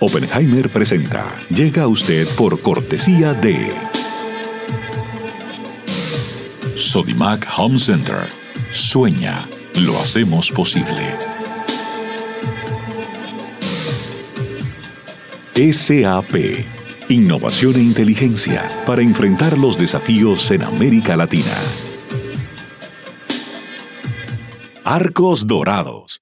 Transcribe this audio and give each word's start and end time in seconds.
Oppenheimer 0.00 0.68
presenta. 0.68 1.26
Llega 1.48 1.82
a 1.82 1.88
usted 1.88 2.26
por 2.36 2.60
cortesía 2.60 3.34
de 3.34 3.70
Sodimac 6.76 7.48
Home 7.56 7.78
Center. 7.78 8.28
Sueña, 8.72 9.46
lo 9.80 9.98
hacemos 10.00 10.50
posible. 10.50 11.16
SAP. 15.54 16.34
Innovación 17.08 17.76
e 17.76 17.80
inteligencia 17.80 18.68
para 18.86 19.02
enfrentar 19.02 19.58
los 19.58 19.76
desafíos 19.76 20.50
en 20.50 20.62
América 20.62 21.16
Latina. 21.16 21.54
Arcos 24.84 25.46
Dorados 25.46 26.21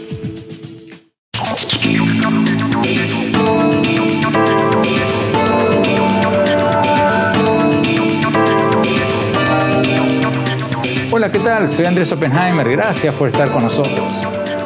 Hola, 11.21 11.31
¿qué 11.31 11.37
tal? 11.37 11.69
Soy 11.69 11.85
Andrés 11.85 12.11
Oppenheimer. 12.11 12.67
Gracias 12.67 13.13
por 13.13 13.27
estar 13.27 13.51
con 13.51 13.61
nosotros. 13.61 14.25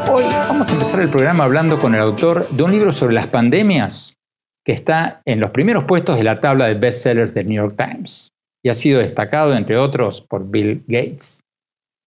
Hoy 0.10 0.24
vamos 0.48 0.70
a 0.70 0.72
empezar 0.72 1.02
el 1.02 1.10
programa 1.10 1.44
hablando 1.44 1.78
con 1.78 1.94
el 1.94 2.00
autor 2.00 2.48
de 2.48 2.64
un 2.64 2.72
libro 2.72 2.94
sobre 2.94 3.14
las 3.14 3.28
pandemias 3.28 4.16
que 4.64 4.72
está 4.72 5.22
en 5.26 5.42
los 5.42 5.52
primeros 5.52 5.84
puestos 5.84 6.16
de 6.16 6.24
la 6.24 6.40
tabla 6.40 6.68
de 6.68 6.76
bestsellers 6.76 7.34
del 7.34 7.50
New 7.50 7.62
York 7.62 7.76
Times 7.76 8.30
y 8.64 8.70
ha 8.70 8.74
sido 8.74 9.00
destacado, 9.00 9.54
entre 9.54 9.76
otros, 9.76 10.22
por 10.22 10.50
Bill 10.50 10.82
Gates. 10.88 11.42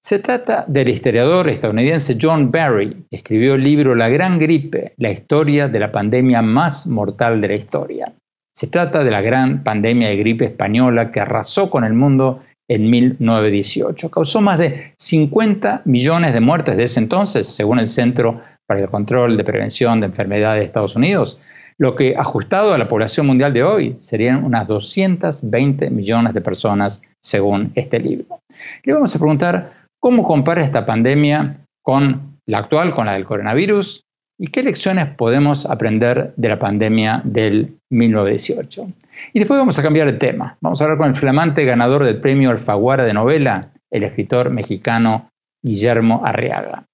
Se 0.03 0.19
trata 0.19 0.65
del 0.67 0.89
historiador 0.89 1.47
estadounidense 1.51 2.17
John 2.19 2.51
Barry, 2.51 3.05
que 3.11 3.17
escribió 3.19 3.57
el 3.57 3.63
libro 3.63 3.95
La 3.95 4.09
Gran 4.09 4.39
Gripe, 4.39 4.95
la 4.97 5.11
historia 5.11 5.69
de 5.69 5.79
la 5.79 5.93
pandemia 5.93 6.41
más 6.41 6.87
mortal 6.87 7.43
de 7.43 7.49
la 7.49 7.55
historia. 7.55 8.15
Se 8.59 8.67
trata 8.67 9.05
de 9.05 9.11
la 9.11 9.21
gran 9.21 9.63
pandemia 9.63 10.09
de 10.09 10.17
gripe 10.17 10.47
española 10.47 11.11
que 11.11 11.21
arrasó 11.21 11.69
con 11.69 11.85
el 11.85 11.93
mundo 11.93 12.41
en 12.69 12.91
1918. 12.91 14.11
Causó 14.11 14.41
más 14.41 14.59
de 14.59 14.93
50 14.97 15.83
millones 15.85 16.35
de 16.35 16.41
muertes 16.41 16.77
de 16.77 16.85
ese 16.85 17.01
entonces, 17.01 17.49
según 17.49 17.79
el 17.79 17.87
Centro 17.87 18.41
para 18.67 18.81
el 18.81 18.89
Control 18.89 19.37
de 19.37 19.45
Prevención 19.45 20.01
de 20.01 20.07
Enfermedades 20.07 20.61
de 20.61 20.67
Estados 20.67 20.95
Unidos, 20.95 21.39
lo 21.79 21.95
que 21.95 22.17
ajustado 22.17 22.75
a 22.75 22.79
la 22.79 22.89
población 22.89 23.27
mundial 23.27 23.53
de 23.53 23.63
hoy 23.63 23.95
serían 23.99 24.45
unas 24.45 24.67
220 24.67 25.91
millones 25.91 26.35
de 26.35 26.41
personas, 26.41 27.03
según 27.23 27.73
este 27.75 27.99
libro. 28.01 28.41
Le 28.85 28.93
vamos 28.93 29.15
a 29.15 29.19
preguntar 29.19 29.73
cómo 30.01 30.25
compara 30.25 30.63
esta 30.63 30.85
pandemia 30.85 31.57
con 31.83 32.39
la 32.47 32.59
actual, 32.59 32.95
con 32.95 33.07
la 33.07 33.13
del 33.13 33.25
coronavirus, 33.25 34.03
y 34.39 34.49
qué 34.49 34.63
lecciones 34.63 35.09
podemos 35.17 35.67
aprender 35.67 36.33
de 36.37 36.49
la 36.49 36.59
pandemia 36.59 37.21
del 37.25 37.77
1918. 37.91 38.89
Y 39.33 39.39
después 39.41 39.59
vamos 39.59 39.79
a 39.79 39.83
cambiar 39.83 40.11
de 40.11 40.19
tema. 40.19 40.57
Vamos 40.61 40.81
a 40.81 40.85
hablar 40.85 40.99
con 40.99 41.09
el 41.09 41.17
flamante 41.17 41.65
ganador 41.65 42.05
del 42.05 42.21
premio 42.21 42.51
Alfaguara 42.51 43.05
de 43.05 43.13
novela, 43.13 43.73
el 43.91 44.05
escritor 44.05 44.51
mexicano 44.51 45.29
Guillermo 45.63 46.23
Arriaga. 46.25 46.85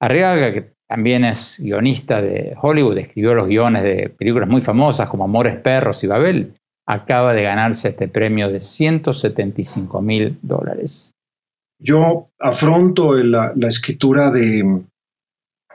Arriaga, 0.00 0.52
que 0.52 0.70
también 0.88 1.24
es 1.24 1.58
guionista 1.60 2.22
de 2.22 2.54
Hollywood, 2.60 2.98
escribió 2.98 3.34
los 3.34 3.48
guiones 3.48 3.82
de 3.82 4.10
películas 4.10 4.48
muy 4.48 4.60
famosas 4.60 5.08
como 5.08 5.24
Amores 5.24 5.56
Perros 5.56 6.04
y 6.04 6.06
Babel, 6.06 6.54
acaba 6.86 7.34
de 7.34 7.42
ganarse 7.42 7.88
este 7.88 8.06
premio 8.06 8.48
de 8.48 8.60
175 8.60 10.00
mil 10.02 10.38
dólares. 10.42 11.12
Yo 11.78 12.24
afronto 12.38 13.14
la, 13.14 13.52
escritura 13.66 14.30
de, 14.30 14.82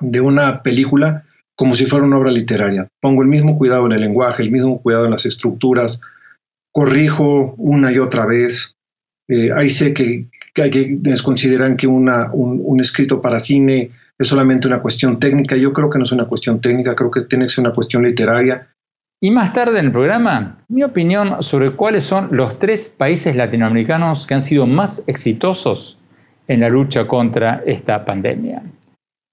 de 0.02 0.22
una 0.22 0.64
película 0.64 1.24
como 1.62 1.76
si 1.76 1.86
fuera 1.86 2.06
una 2.06 2.18
obra 2.18 2.32
literaria. 2.32 2.88
Pongo 3.00 3.22
el 3.22 3.28
mismo 3.28 3.56
cuidado 3.56 3.86
en 3.86 3.92
el 3.92 4.02
lenguaje, 4.02 4.42
el 4.42 4.50
mismo 4.50 4.82
cuidado 4.82 5.06
en 5.06 5.12
las 5.12 5.28
estructuras, 5.28 6.02
corrijo 6.72 7.54
una 7.58 7.92
y 7.92 8.00
otra 8.00 8.26
vez. 8.26 8.76
Eh, 9.28 9.52
ahí 9.56 9.70
sé 9.70 9.94
que, 9.94 10.28
hay 10.60 10.72
quienes 10.72 11.22
consideran 11.22 11.78
que 11.78 11.86
una, 11.86 12.32
un, 12.34 12.80
escrito 12.80 13.22
para 13.22 13.40
cine 13.40 13.92
es 14.18 14.28
solamente 14.28 14.68
una 14.68 14.82
cuestión 14.82 15.20
técnica. 15.20 15.56
Yo 15.56 15.72
creo 15.72 15.90
que 15.90 16.00
no 16.00 16.04
es 16.04 16.12
una 16.12 16.26
cuestión 16.26 16.60
técnica, 16.60 16.96
creo 16.96 17.12
que 17.12 17.22
tiene 17.22 17.46
que 17.46 17.50
ser 17.50 17.64
una 17.64 17.74
cuestión 17.76 18.04
literaria. 18.04 18.68
Y 19.22 19.30
más 19.30 19.54
tarde 19.54 19.80
en 19.80 19.86
el 19.86 19.92
programa, 19.92 20.64
mi 20.68 20.82
opinión 20.82 21.44
sobre 21.44 21.76
cuáles 21.76 22.04
son 22.04 22.30
los 22.32 22.58
tres 22.58 22.90
países 22.90 23.36
latinoamericanos 23.36 24.26
que 24.26 24.34
han 24.34 24.42
sido 24.42 24.66
más 24.66 25.04
exitosos 25.06 26.00
en 26.48 26.62
la 26.62 26.70
lucha 26.70 27.08
contra 27.08 27.62
esta 27.68 28.04
pandemia 28.04 28.64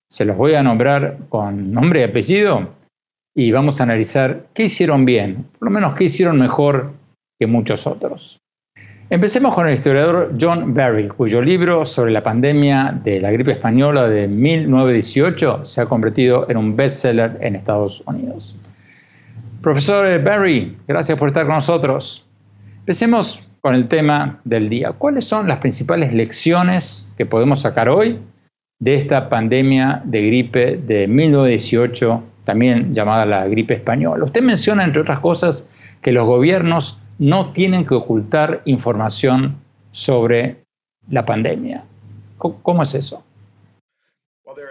se 0.08 0.24
los 0.24 0.36
voy 0.36 0.54
a 0.54 0.62
nombrar 0.62 1.18
con 1.28 1.72
nombre 1.72 2.00
y 2.00 2.04
apellido 2.04 2.70
y 3.34 3.52
vamos 3.52 3.80
a 3.80 3.84
analizar 3.84 4.46
qué 4.54 4.64
hicieron 4.64 5.04
bien, 5.04 5.46
por 5.58 5.68
lo 5.68 5.70
menos 5.70 5.94
qué 5.94 6.04
hicieron 6.04 6.38
mejor 6.38 6.92
que 7.38 7.46
muchos 7.46 7.86
otros. 7.86 8.40
Empecemos 9.10 9.54
con 9.54 9.68
el 9.68 9.74
historiador 9.74 10.34
John 10.38 10.74
Barry, 10.74 11.08
cuyo 11.08 11.40
libro 11.40 11.84
sobre 11.84 12.12
la 12.12 12.22
pandemia 12.22 13.00
de 13.04 13.20
la 13.20 13.30
gripe 13.30 13.52
española 13.52 14.08
de 14.08 14.28
1918 14.28 15.64
se 15.64 15.80
ha 15.80 15.86
convertido 15.86 16.48
en 16.50 16.56
un 16.56 16.76
bestseller 16.76 17.38
en 17.40 17.56
Estados 17.56 18.02
Unidos. 18.06 18.56
Profesor 19.62 20.22
Barry, 20.22 20.76
gracias 20.86 21.18
por 21.18 21.28
estar 21.28 21.46
con 21.46 21.54
nosotros. 21.54 22.26
Empecemos 22.80 23.42
con 23.60 23.74
el 23.74 23.88
tema 23.88 24.40
del 24.44 24.68
día. 24.68 24.92
¿Cuáles 24.92 25.24
son 25.24 25.48
las 25.48 25.58
principales 25.58 26.12
lecciones 26.12 27.08
que 27.16 27.24
podemos 27.24 27.62
sacar 27.62 27.88
hoy 27.88 28.18
de 28.78 28.94
esta 28.94 29.28
pandemia 29.28 30.02
de 30.04 30.26
gripe 30.26 30.76
de 30.76 31.08
1918, 31.08 32.22
también 32.44 32.94
llamada 32.94 33.26
la 33.26 33.46
gripe 33.48 33.74
española? 33.74 34.24
Usted 34.24 34.42
menciona, 34.42 34.84
entre 34.84 35.02
otras 35.02 35.18
cosas, 35.20 35.66
que 36.00 36.12
los 36.12 36.26
gobiernos 36.26 36.98
no 37.18 37.52
tienen 37.52 37.84
que 37.84 37.94
ocultar 37.94 38.62
información 38.64 39.56
sobre 39.90 40.64
la 41.10 41.26
pandemia. 41.26 41.84
¿Cómo 42.38 42.82
es 42.82 42.94
eso? 42.94 43.24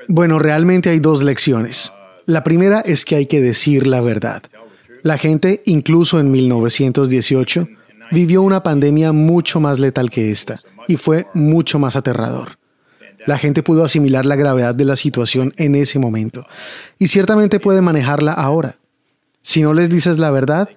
Bueno, 0.07 0.39
realmente 0.39 0.89
hay 0.89 0.99
dos 0.99 1.23
lecciones. 1.23 1.91
La 2.25 2.43
primera 2.43 2.79
es 2.81 3.03
que 3.03 3.15
hay 3.15 3.25
que 3.25 3.41
decir 3.41 3.87
la 3.87 4.01
verdad. 4.01 4.43
La 5.03 5.17
gente, 5.17 5.61
incluso 5.65 6.19
en 6.19 6.31
1918, 6.31 7.67
vivió 8.11 8.41
una 8.41 8.63
pandemia 8.63 9.11
mucho 9.11 9.59
más 9.59 9.79
letal 9.79 10.09
que 10.09 10.31
esta 10.31 10.59
y 10.87 10.97
fue 10.97 11.27
mucho 11.33 11.79
más 11.79 11.95
aterrador. 11.95 12.57
La 13.27 13.37
gente 13.37 13.61
pudo 13.61 13.83
asimilar 13.83 14.25
la 14.25 14.37
gravedad 14.37 14.73
de 14.73 14.85
la 14.85 14.95
situación 14.95 15.53
en 15.57 15.75
ese 15.75 15.99
momento 15.99 16.47
y 16.97 17.09
ciertamente 17.09 17.59
puede 17.59 17.81
manejarla 17.81 18.31
ahora. 18.31 18.77
Si 19.41 19.61
no 19.61 19.73
les 19.73 19.89
dices 19.89 20.17
la 20.17 20.31
verdad, 20.31 20.69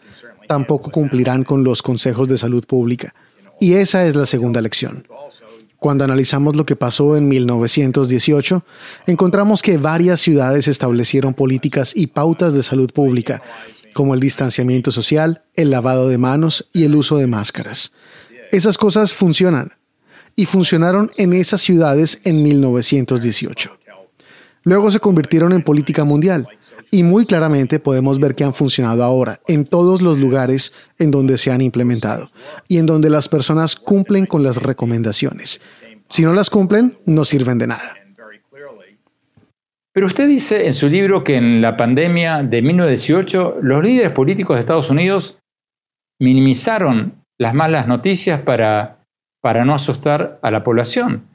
tampoco 0.49 0.91
cumplirán 0.91 1.45
con 1.45 1.63
los 1.63 1.81
consejos 1.81 2.27
de 2.27 2.37
salud 2.37 2.65
pública. 2.67 3.15
Y 3.61 3.75
esa 3.75 4.05
es 4.05 4.17
la 4.17 4.27
segunda 4.27 4.61
lección. 4.61 5.07
Cuando 5.79 6.03
analizamos 6.03 6.57
lo 6.57 6.67
que 6.67 6.75
pasó 6.75 7.17
en 7.17 7.29
1918, 7.29 8.65
encontramos 9.07 9.63
que 9.63 9.79
varias 9.79 10.21
ciudades 10.21 10.67
establecieron 10.67 11.35
políticas 11.35 11.93
y 11.95 12.09
pautas 12.09 12.53
de 12.53 12.65
salud 12.65 12.91
pública, 12.93 13.43
como 13.95 14.15
el 14.15 14.21
distanciamiento 14.21 14.91
social, 14.91 15.43
el 15.55 15.71
lavado 15.71 16.09
de 16.09 16.19
manos 16.19 16.69
y 16.73 16.83
el 16.83 16.97
uso 16.97 17.17
de 17.17 17.29
máscaras. 17.29 17.93
Esas 18.51 18.77
cosas 18.77 19.13
funcionan, 19.13 19.73
y 20.37 20.47
funcionaron 20.47 21.11
en 21.17 21.33
esas 21.33 21.61
ciudades 21.61 22.21
en 22.25 22.43
1918. 22.43 23.77
Luego 24.63 24.91
se 24.91 25.01
convirtieron 25.01 25.53
en 25.53 25.63
política 25.63 26.05
mundial, 26.05 26.47
y 26.91 27.03
muy 27.03 27.25
claramente 27.25 27.79
podemos 27.79 28.19
ver 28.19 28.35
que 28.35 28.45
han 28.45 28.55
funcionado 28.55 29.05
ahora 29.05 29.41
en 29.47 29.65
todos 29.65 30.03
los 30.03 30.19
lugares 30.19 30.73
en 30.99 31.11
donde 31.11 31.39
se 31.39 31.53
han 31.53 31.61
implementado 31.61 32.31
y 32.69 32.79
en 32.79 32.87
donde 32.87 33.11
las 33.11 33.29
personas 33.29 33.77
cumplen 33.77 34.27
con 34.27 34.43
las 34.43 34.57
recomendaciones. 34.57 35.61
Si 36.09 36.23
no 36.23 36.33
las 36.33 36.51
cumplen, 36.51 36.99
no 37.07 37.25
sirven 37.25 37.59
de 37.59 37.69
nada. 37.69 37.97
Pero 39.93 40.07
usted 40.07 40.29
dice 40.29 40.67
en 40.67 40.73
su 40.73 40.89
libro 40.89 41.25
que 41.25 41.37
en 41.37 41.61
la 41.61 41.77
pandemia 41.77 42.43
de 42.43 42.63
1918 42.63 43.59
los 43.63 43.83
líderes 43.83 44.13
políticos 44.13 44.57
de 44.57 44.61
Estados 44.61 44.91
Unidos 44.91 45.39
minimizaron 46.21 47.25
las 47.39 47.55
malas 47.55 47.89
noticias 47.89 48.41
para, 48.43 49.00
para 49.41 49.65
no 49.65 49.75
asustar 49.75 50.39
a 50.43 50.51
la 50.51 50.63
población. 50.63 51.29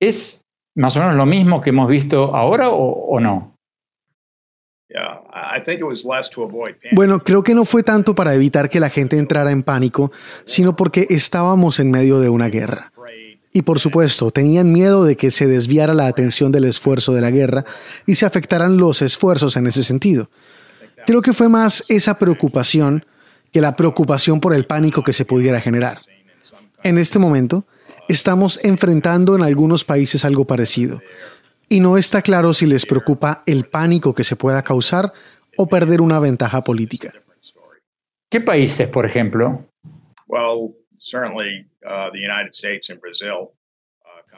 ¿Es 0.00 0.44
más 0.74 0.96
o 0.96 1.00
menos 1.00 1.16
lo 1.16 1.26
mismo 1.26 1.60
que 1.60 1.70
hemos 1.70 1.88
visto 1.88 2.34
ahora 2.34 2.70
o 2.70 3.20
no? 3.20 3.52
Bueno, 6.92 7.20
creo 7.20 7.42
que 7.42 7.54
no 7.54 7.64
fue 7.64 7.82
tanto 7.82 8.14
para 8.14 8.34
evitar 8.34 8.68
que 8.68 8.80
la 8.80 8.90
gente 8.90 9.16
entrara 9.18 9.50
en 9.50 9.62
pánico, 9.62 10.12
sino 10.44 10.76
porque 10.76 11.06
estábamos 11.08 11.80
en 11.80 11.90
medio 11.90 12.20
de 12.20 12.28
una 12.28 12.48
guerra. 12.48 12.92
Y 13.54 13.62
por 13.62 13.78
supuesto, 13.78 14.30
tenían 14.30 14.72
miedo 14.72 15.04
de 15.04 15.16
que 15.16 15.30
se 15.30 15.46
desviara 15.46 15.92
la 15.92 16.06
atención 16.06 16.52
del 16.52 16.64
esfuerzo 16.64 17.12
de 17.12 17.20
la 17.20 17.30
guerra 17.30 17.64
y 18.06 18.14
se 18.14 18.24
afectaran 18.24 18.78
los 18.78 19.02
esfuerzos 19.02 19.56
en 19.56 19.66
ese 19.66 19.82
sentido. 19.82 20.30
Creo 21.06 21.20
que 21.20 21.34
fue 21.34 21.48
más 21.48 21.84
esa 21.88 22.18
preocupación 22.18 23.04
que 23.50 23.60
la 23.60 23.76
preocupación 23.76 24.40
por 24.40 24.54
el 24.54 24.64
pánico 24.64 25.02
que 25.02 25.12
se 25.12 25.26
pudiera 25.26 25.60
generar. 25.60 25.98
En 26.84 26.98
este 26.98 27.18
momento, 27.20 27.64
estamos 28.08 28.58
enfrentando 28.64 29.36
en 29.36 29.42
algunos 29.42 29.84
países 29.84 30.24
algo 30.24 30.46
parecido 30.46 31.00
y 31.68 31.80
no 31.80 31.96
está 31.96 32.22
claro 32.22 32.54
si 32.54 32.66
les 32.66 32.86
preocupa 32.86 33.44
el 33.46 33.66
pánico 33.66 34.14
que 34.14 34.24
se 34.24 34.34
pueda 34.34 34.62
causar 34.62 35.12
o 35.56 35.68
perder 35.68 36.00
una 36.00 36.18
ventaja 36.18 36.64
política. 36.64 37.12
¿Qué 38.28 38.40
países, 38.40 38.88
por 38.88 39.06
ejemplo? 39.06 39.64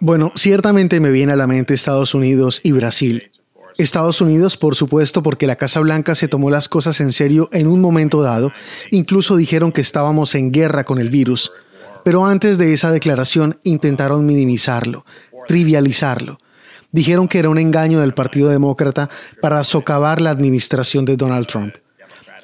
Bueno, 0.01 0.33
ciertamente 0.35 1.01
me 1.01 1.11
viene 1.11 1.33
a 1.33 1.37
la 1.37 1.47
mente 1.47 1.73
Estados 1.75 2.15
Unidos 2.15 2.61
y 2.63 2.73
Brasil. 2.73 3.31
Estados 3.79 4.21
Unidos, 4.21 4.57
por 4.57 4.77
supuesto, 4.77 5.23
porque 5.23 5.47
la 5.47 5.57
Casa 5.57 5.81
Blanca 5.81 6.15
se 6.15 6.29
tomó 6.29 6.51
las 6.51 6.69
cosas 6.69 7.01
en 7.01 7.13
serio 7.13 7.49
en 7.53 7.67
un 7.67 7.81
momento 7.81 8.23
dado, 8.23 8.53
incluso 8.91 9.37
dijeron 9.37 9.73
que 9.73 9.81
estábamos 9.81 10.35
en 10.35 10.53
guerra 10.53 10.85
con 10.85 10.99
el 10.99 11.11
virus, 11.11 11.53
pero 12.05 12.27
antes 12.27 12.59
de 12.59 12.73
esa 12.73 12.91
declaración 12.91 13.59
intentaron 13.65 14.25
minimizarlo, 14.27 15.05
trivializarlo, 15.47 16.39
dijeron 16.93 17.27
que 17.27 17.41
era 17.41 17.49
un 17.49 17.59
engaño 17.59 18.01
del 18.01 18.15
Partido 18.15 18.51
Demócrata 18.51 19.11
para 19.41 19.65
socavar 19.65 20.21
la 20.21 20.31
administración 20.31 21.05
de 21.05 21.17
Donald 21.17 21.47
Trump. 21.47 21.75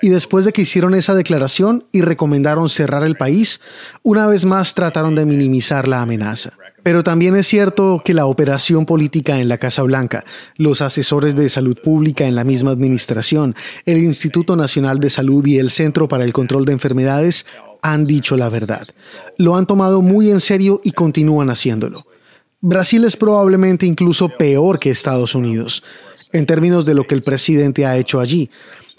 Y 0.03 0.09
después 0.09 0.45
de 0.45 0.53
que 0.53 0.62
hicieron 0.62 0.95
esa 0.95 1.15
declaración 1.15 1.85
y 1.93 2.01
recomendaron 2.01 2.69
cerrar 2.71 3.05
el 3.05 3.17
país, 3.17 3.61
una 4.03 4.27
vez 4.27 4.47
más 4.47 4.75
trataron 4.75 5.15
de 5.15 5.27
minimizar 5.27 5.87
la 5.87 6.01
amenaza. 6.01 6.55
Pero 6.83 7.03
también 7.03 7.37
es 7.37 7.47
cierto 7.47 8.01
que 8.03 8.15
la 8.15 8.25
operación 8.25 8.87
política 8.87 9.39
en 9.39 9.49
la 9.49 9.59
Casa 9.59 9.83
Blanca, 9.83 10.25
los 10.57 10.81
asesores 10.81 11.37
de 11.37 11.51
salud 11.51 11.77
pública 11.77 12.27
en 12.27 12.35
la 12.35 12.45
misma 12.45 12.71
administración, 12.71 13.55
el 13.85 13.99
Instituto 13.99 14.57
Nacional 14.57 14.99
de 14.99 15.11
Salud 15.11 15.47
y 15.47 15.59
el 15.59 15.71
Centro 15.71 16.09
para 16.09 16.25
el 16.25 16.33
Control 16.33 16.65
de 16.65 16.73
Enfermedades 16.73 17.45
han 17.82 18.06
dicho 18.06 18.37
la 18.37 18.49
verdad. 18.49 18.87
Lo 19.37 19.56
han 19.56 19.67
tomado 19.67 20.03
muy 20.03 20.31
en 20.31 20.41
serio 20.41 20.81
y 20.85 20.93
continúan 20.93 21.50
haciéndolo. 21.50 22.06
Brasil 22.61 23.05
es 23.05 23.17
probablemente 23.17 23.87
incluso 23.87 24.29
peor 24.29 24.79
que 24.79 24.91
Estados 24.91 25.35
Unidos 25.35 25.82
en 26.32 26.47
términos 26.47 26.87
de 26.87 26.94
lo 26.94 27.06
que 27.06 27.15
el 27.15 27.23
presidente 27.23 27.87
ha 27.87 27.97
hecho 27.97 28.21
allí. 28.21 28.50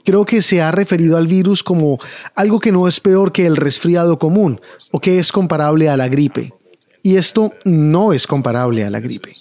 Creo 0.03 0.25
que 0.25 0.41
se 0.41 0.61
ha 0.61 0.71
referido 0.71 1.17
al 1.17 1.27
virus 1.27 1.63
como 1.63 1.99
algo 2.35 2.59
que 2.59 2.71
no 2.71 2.87
es 2.87 2.99
peor 2.99 3.31
que 3.31 3.45
el 3.45 3.55
resfriado 3.55 4.17
común 4.17 4.59
o 4.91 4.99
que 4.99 5.19
es 5.19 5.31
comparable 5.31 5.89
a 5.89 5.97
la 5.97 6.07
gripe. 6.07 6.53
Y 7.03 7.15
esto 7.15 7.53
no 7.65 8.13
es 8.13 8.27
comparable 8.27 8.83
a 8.83 8.89
la 8.89 8.99
gripe. 8.99 9.35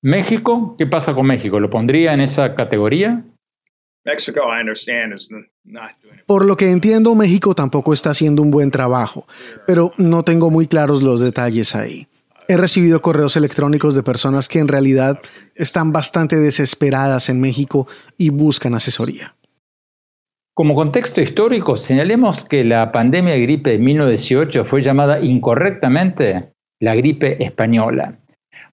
México, 0.00 0.76
¿qué 0.78 0.86
pasa 0.86 1.14
con 1.14 1.26
México? 1.26 1.58
¿Lo 1.60 1.70
pondría 1.70 2.14
en 2.14 2.20
esa 2.20 2.54
categoría? 2.54 3.24
Por 6.26 6.44
lo 6.44 6.56
que 6.56 6.70
entiendo, 6.70 7.14
México 7.14 7.54
tampoco 7.54 7.92
está 7.92 8.10
haciendo 8.10 8.42
un 8.42 8.50
buen 8.50 8.70
trabajo, 8.70 9.26
pero 9.66 9.92
no 9.98 10.22
tengo 10.22 10.50
muy 10.50 10.66
claros 10.66 11.02
los 11.02 11.20
detalles 11.20 11.74
ahí. 11.74 12.08
He 12.50 12.56
recibido 12.56 13.02
correos 13.02 13.36
electrónicos 13.36 13.94
de 13.94 14.02
personas 14.02 14.48
que 14.48 14.58
en 14.58 14.68
realidad 14.68 15.20
están 15.54 15.92
bastante 15.92 16.36
desesperadas 16.36 17.28
en 17.28 17.40
México 17.40 17.86
y 18.16 18.30
buscan 18.30 18.74
asesoría. 18.74 19.34
Como 20.54 20.74
contexto 20.74 21.20
histórico, 21.20 21.76
señalemos 21.76 22.44
que 22.44 22.64
la 22.64 22.90
pandemia 22.90 23.34
de 23.34 23.42
gripe 23.42 23.70
de 23.70 23.78
1918 23.78 24.64
fue 24.64 24.82
llamada 24.82 25.20
incorrectamente 25.20 26.52
la 26.80 26.94
gripe 26.94 27.44
española. 27.44 28.18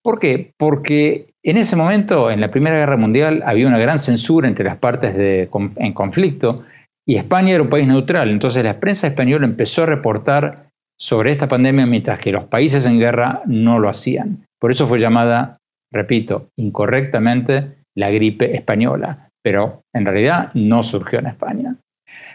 ¿Por 0.02 0.20
qué? 0.20 0.54
Porque 0.58 1.35
en 1.46 1.58
ese 1.58 1.76
momento, 1.76 2.32
en 2.32 2.42
la 2.42 2.50
Primera 2.50 2.76
Guerra 2.76 2.98
Mundial, 2.98 3.44
había 3.46 3.68
una 3.68 3.78
gran 3.78 4.00
censura 4.00 4.48
entre 4.48 4.66
las 4.66 4.78
partes 4.78 5.16
en 5.16 5.94
conflicto 5.94 6.64
y 7.08 7.18
España 7.18 7.54
era 7.54 7.62
un 7.62 7.70
país 7.70 7.88
neutral. 7.88 8.32
Entonces 8.32 8.64
la 8.64 8.80
prensa 8.80 9.06
española 9.06 9.46
empezó 9.46 9.84
a 9.84 9.86
reportar 9.86 10.70
sobre 11.00 11.32
esta 11.32 11.48
pandemia 11.48 11.86
mientras 11.86 12.18
que 12.18 12.32
los 12.32 12.46
países 12.46 12.88
en 12.88 12.98
guerra 12.98 13.44
no 13.46 13.78
lo 13.78 13.90
hacían. 13.90 14.44
Por 14.60 14.72
eso 14.72 14.88
fue 14.88 15.00
llamada, 15.00 15.58
repito, 15.94 16.48
incorrectamente 16.58 17.76
la 17.96 18.10
gripe 18.10 18.56
española, 18.56 19.30
pero 19.44 19.84
en 19.94 20.06
realidad 20.06 20.50
no 20.56 20.82
surgió 20.82 21.20
en 21.20 21.28
España. 21.28 21.76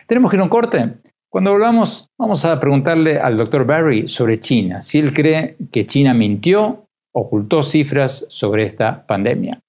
Tenemos 0.07 0.31
que 0.31 0.37
ir 0.37 0.41
a 0.41 0.45
un 0.45 0.51
corte. 0.51 0.89
Cuando 1.29 1.51
volvamos, 1.51 2.07
vamos 2.17 2.45
a 2.45 2.61
preguntarle 2.61 3.19
al 3.19 3.37
doctor 3.37 3.67
Barry 3.67 4.07
sobre 4.07 4.39
China, 4.39 4.83
si 4.83 5.01
él 5.01 5.13
cree 5.13 5.57
que 5.73 5.87
China 5.87 6.15
mintió 6.15 6.87
ocultó 7.13 7.63
cifras 7.63 8.27
sobre 8.29 8.65
esta 8.65 9.07
pandemia. 9.07 9.61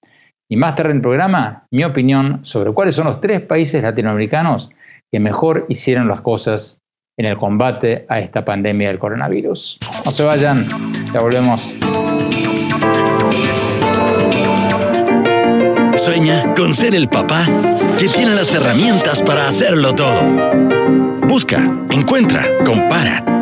Y 0.50 0.56
más 0.56 0.74
tarde 0.74 0.90
en 0.90 0.96
el 0.96 1.02
programa, 1.02 1.66
mi 1.70 1.84
opinión 1.84 2.44
sobre 2.44 2.72
cuáles 2.72 2.94
son 2.94 3.06
los 3.06 3.20
tres 3.20 3.40
países 3.40 3.82
latinoamericanos 3.82 4.70
que 5.10 5.18
mejor 5.18 5.66
hicieron 5.68 6.08
las 6.08 6.20
cosas 6.20 6.82
en 7.18 7.26
el 7.26 7.36
combate 7.36 8.06
a 8.08 8.20
esta 8.20 8.44
pandemia 8.44 8.88
del 8.88 8.98
coronavirus. 8.98 9.78
No 10.04 10.10
se 10.10 10.22
vayan, 10.22 10.66
ya 11.12 11.20
volvemos. 11.20 11.74
Sueña 15.96 16.54
con 16.54 16.74
ser 16.74 16.94
el 16.94 17.08
papá 17.08 17.46
que 17.98 18.08
tiene 18.08 18.34
las 18.34 18.54
herramientas 18.54 19.22
para 19.22 19.46
hacerlo 19.46 19.94
todo. 19.94 20.20
Busca, 21.28 21.62
encuentra, 21.90 22.44
compara 22.64 23.41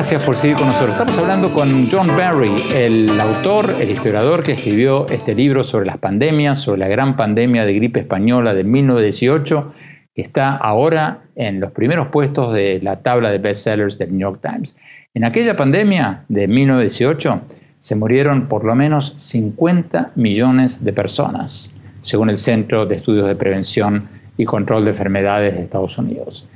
Gracias 0.00 0.24
por 0.24 0.34
seguir 0.34 0.56
con 0.56 0.66
nosotros. 0.66 0.92
Estamos 0.92 1.18
hablando 1.18 1.52
con 1.52 1.86
John 1.86 2.06
Barry, 2.16 2.54
el 2.74 3.20
autor, 3.20 3.66
el 3.82 3.90
historiador 3.90 4.42
que 4.42 4.52
escribió 4.52 5.06
este 5.10 5.34
libro 5.34 5.62
sobre 5.62 5.84
las 5.84 5.98
pandemias, 5.98 6.58
sobre 6.58 6.78
la 6.80 6.88
gran 6.88 7.18
pandemia 7.18 7.66
de 7.66 7.74
gripe 7.74 8.00
española 8.00 8.54
de 8.54 8.64
1918, 8.64 9.74
que 10.14 10.22
está 10.22 10.56
ahora 10.56 11.24
en 11.36 11.60
los 11.60 11.72
primeros 11.72 12.06
puestos 12.08 12.54
de 12.54 12.80
la 12.82 13.00
tabla 13.00 13.30
de 13.30 13.36
bestsellers 13.36 13.98
del 13.98 14.12
New 14.12 14.20
York 14.20 14.40
Times. 14.40 14.74
En 15.12 15.24
aquella 15.24 15.54
pandemia 15.54 16.24
de 16.30 16.48
1918 16.48 17.42
se 17.80 17.94
murieron 17.94 18.48
por 18.48 18.64
lo 18.64 18.74
menos 18.74 19.12
50 19.18 20.12
millones 20.14 20.82
de 20.82 20.94
personas, 20.94 21.70
según 22.00 22.30
el 22.30 22.38
Centro 22.38 22.86
de 22.86 22.96
Estudios 22.96 23.28
de 23.28 23.36
Prevención 23.36 24.08
y 24.38 24.46
Control 24.46 24.82
de 24.86 24.92
Enfermedades 24.92 25.54
de 25.56 25.62
Estados 25.62 25.98
Unidos. 25.98 26.48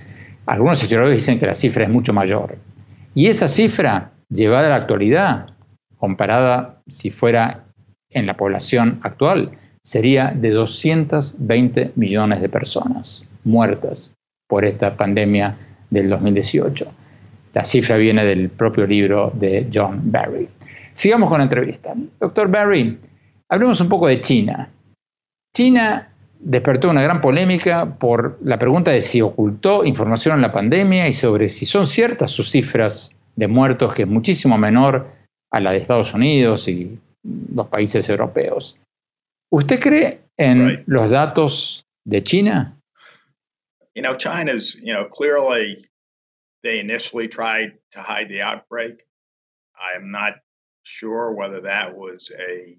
Algunos 0.47 0.83
historiadores 0.83 1.19
dicen 1.19 1.39
que 1.39 1.45
la 1.45 1.55
cifra 1.55 1.85
es 1.85 1.91
mucho 1.91 2.15
mayor. 2.15 2.57
Y 3.15 3.29
esa 3.29 3.47
cifra, 3.47 4.13
llevada 4.29 4.67
a 4.67 4.71
la 4.71 4.77
actualidad, 4.77 5.47
comparada 5.99 6.81
si 6.89 7.11
fuera 7.11 7.65
en 8.11 8.27
la 8.27 8.37
población 8.37 9.01
actual, 9.03 9.53
sería 9.83 10.33
de 10.35 10.51
220 10.51 11.93
millones 11.95 12.41
de 12.41 12.49
personas 12.49 13.25
muertas 13.45 14.15
por 14.49 14.65
esta 14.65 14.97
pandemia 14.97 15.57
del 15.91 16.11
2018. 16.11 16.87
La 17.53 17.65
cifra 17.65 17.97
viene 17.97 18.25
del 18.25 18.51
propio 18.51 18.87
libro 18.87 19.31
de 19.35 19.69
John 19.73 20.01
Barry. 20.11 20.49
Sigamos 20.93 21.29
con 21.29 21.39
la 21.39 21.45
entrevista. 21.45 21.95
Doctor 22.19 22.49
Barry, 22.51 22.99
hablemos 23.49 23.81
un 23.81 23.89
poco 23.89 24.09
de 24.09 24.21
China. 24.21 24.69
China 25.55 26.14
despertó 26.45 26.91
una 26.91 27.03
gran 27.03 27.21
polémica 27.21 27.97
por 27.99 28.39
la 28.43 28.59
pregunta 28.59 28.91
de 28.91 29.01
si 29.01 29.23
ocultó 29.23 29.85
información 29.85 30.37
en 30.37 30.43
la 30.43 30.53
pandemia 30.53 31.09
y 31.09 31.13
sobre 31.13 31.49
si 31.49 31.65
son 31.65 31.87
ciertas 31.87 32.31
sus 32.31 32.51
cifras 32.51 33.11
de 33.35 33.49
muertos, 33.49 33.95
que 33.95 34.03
es 34.03 34.09
muchísimo 34.09 34.59
menor 34.59 35.07
a 35.51 35.61
la 35.61 35.73
de 35.73 35.79
Estados 35.79 36.13
Unidos 36.13 36.69
y 36.69 36.99
los 37.55 37.67
países 37.69 38.09
europeos. 38.09 38.77
¿Usted 39.51 39.81
cree 39.81 40.21
en 40.37 40.85
los 40.87 41.11
datos 41.11 41.87
de 42.05 42.23
China? 42.23 42.77
You 43.95 44.03
know, 44.03 44.15
China's, 44.17 44.75
you 44.83 44.93
know, 44.93 45.09
clearly 45.09 45.87
they 46.63 46.81
initially 46.81 47.29
tried 47.29 47.79
to 47.93 48.01
hide 48.01 48.29
the 48.29 48.43
outbreak. 48.43 49.07
I 49.77 49.97
am 49.97 50.11
not 50.11 50.43
sure 50.83 51.33
whether 51.33 51.63
that 51.63 51.97
was 51.97 52.31
a 52.33 52.77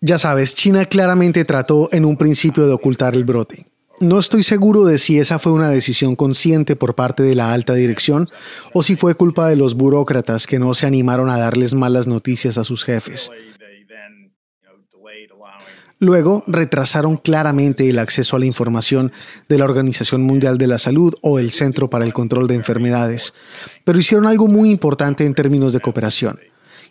ya 0.00 0.18
sabes, 0.18 0.54
China 0.54 0.86
claramente 0.86 1.44
trató 1.44 1.88
en 1.92 2.04
un 2.04 2.16
principio 2.16 2.66
de 2.66 2.72
ocultar 2.72 3.14
el 3.14 3.24
brote. 3.24 3.66
No 4.00 4.18
estoy 4.18 4.42
seguro 4.42 4.86
de 4.86 4.96
si 4.96 5.18
esa 5.18 5.38
fue 5.38 5.52
una 5.52 5.68
decisión 5.68 6.16
consciente 6.16 6.74
por 6.74 6.94
parte 6.94 7.22
de 7.22 7.34
la 7.34 7.52
alta 7.52 7.74
dirección 7.74 8.30
o 8.72 8.82
si 8.82 8.96
fue 8.96 9.14
culpa 9.14 9.46
de 9.46 9.56
los 9.56 9.74
burócratas 9.74 10.46
que 10.46 10.58
no 10.58 10.72
se 10.72 10.86
animaron 10.86 11.28
a 11.28 11.36
darles 11.36 11.74
malas 11.74 12.06
noticias 12.06 12.56
a 12.56 12.64
sus 12.64 12.82
jefes. 12.82 13.30
Luego 15.98 16.44
retrasaron 16.46 17.18
claramente 17.18 17.86
el 17.90 17.98
acceso 17.98 18.36
a 18.36 18.38
la 18.38 18.46
información 18.46 19.12
de 19.50 19.58
la 19.58 19.66
Organización 19.66 20.22
Mundial 20.22 20.56
de 20.56 20.66
la 20.66 20.78
Salud 20.78 21.14
o 21.20 21.38
el 21.38 21.50
Centro 21.50 21.90
para 21.90 22.06
el 22.06 22.14
Control 22.14 22.48
de 22.48 22.54
Enfermedades, 22.54 23.34
pero 23.84 23.98
hicieron 23.98 24.26
algo 24.26 24.48
muy 24.48 24.70
importante 24.70 25.26
en 25.26 25.34
términos 25.34 25.74
de 25.74 25.80
cooperación 25.80 26.38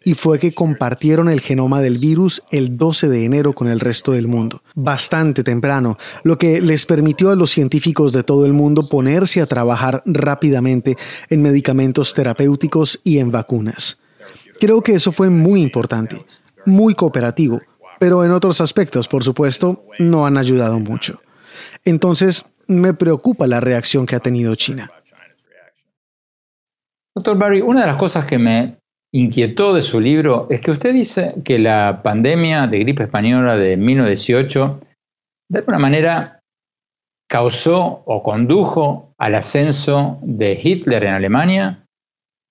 y 0.03 0.13
fue 0.13 0.39
que 0.39 0.53
compartieron 0.53 1.29
el 1.29 1.41
genoma 1.41 1.81
del 1.81 1.97
virus 1.97 2.43
el 2.51 2.77
12 2.77 3.09
de 3.09 3.25
enero 3.25 3.53
con 3.53 3.67
el 3.67 3.79
resto 3.79 4.13
del 4.13 4.27
mundo, 4.27 4.61
bastante 4.75 5.43
temprano, 5.43 5.97
lo 6.23 6.37
que 6.37 6.61
les 6.61 6.85
permitió 6.85 7.29
a 7.29 7.35
los 7.35 7.51
científicos 7.51 8.13
de 8.13 8.23
todo 8.23 8.45
el 8.45 8.53
mundo 8.53 8.87
ponerse 8.87 9.41
a 9.41 9.45
trabajar 9.45 10.01
rápidamente 10.05 10.97
en 11.29 11.41
medicamentos 11.41 12.13
terapéuticos 12.13 12.99
y 13.03 13.19
en 13.19 13.31
vacunas. 13.31 13.99
Creo 14.59 14.81
que 14.81 14.93
eso 14.93 15.11
fue 15.11 15.29
muy 15.29 15.61
importante, 15.61 16.25
muy 16.65 16.93
cooperativo, 16.93 17.61
pero 17.99 18.23
en 18.23 18.31
otros 18.31 18.61
aspectos, 18.61 19.07
por 19.07 19.23
supuesto, 19.23 19.83
no 19.99 20.25
han 20.25 20.37
ayudado 20.37 20.79
mucho. 20.79 21.21
Entonces, 21.85 22.45
me 22.67 22.93
preocupa 22.93 23.47
la 23.47 23.59
reacción 23.59 24.05
que 24.05 24.15
ha 24.15 24.19
tenido 24.19 24.55
China. 24.55 24.91
Doctor 27.15 27.37
Barry, 27.37 27.61
una 27.61 27.81
de 27.81 27.87
las 27.87 27.97
cosas 27.97 28.25
que 28.25 28.37
me 28.37 28.78
inquietó 29.13 29.73
de 29.73 29.81
su 29.81 29.99
libro 29.99 30.47
es 30.49 30.61
que 30.61 30.71
usted 30.71 30.93
dice 30.93 31.35
que 31.43 31.59
la 31.59 32.01
pandemia 32.03 32.67
de 32.67 32.79
gripe 32.79 33.03
española 33.03 33.57
de 33.57 33.75
1918 33.77 34.81
de 35.49 35.59
alguna 35.59 35.79
manera 35.79 36.39
causó 37.29 38.03
o 38.05 38.23
condujo 38.23 39.13
al 39.17 39.35
ascenso 39.35 40.19
de 40.21 40.59
Hitler 40.61 41.03
en 41.03 41.13
Alemania 41.13 41.85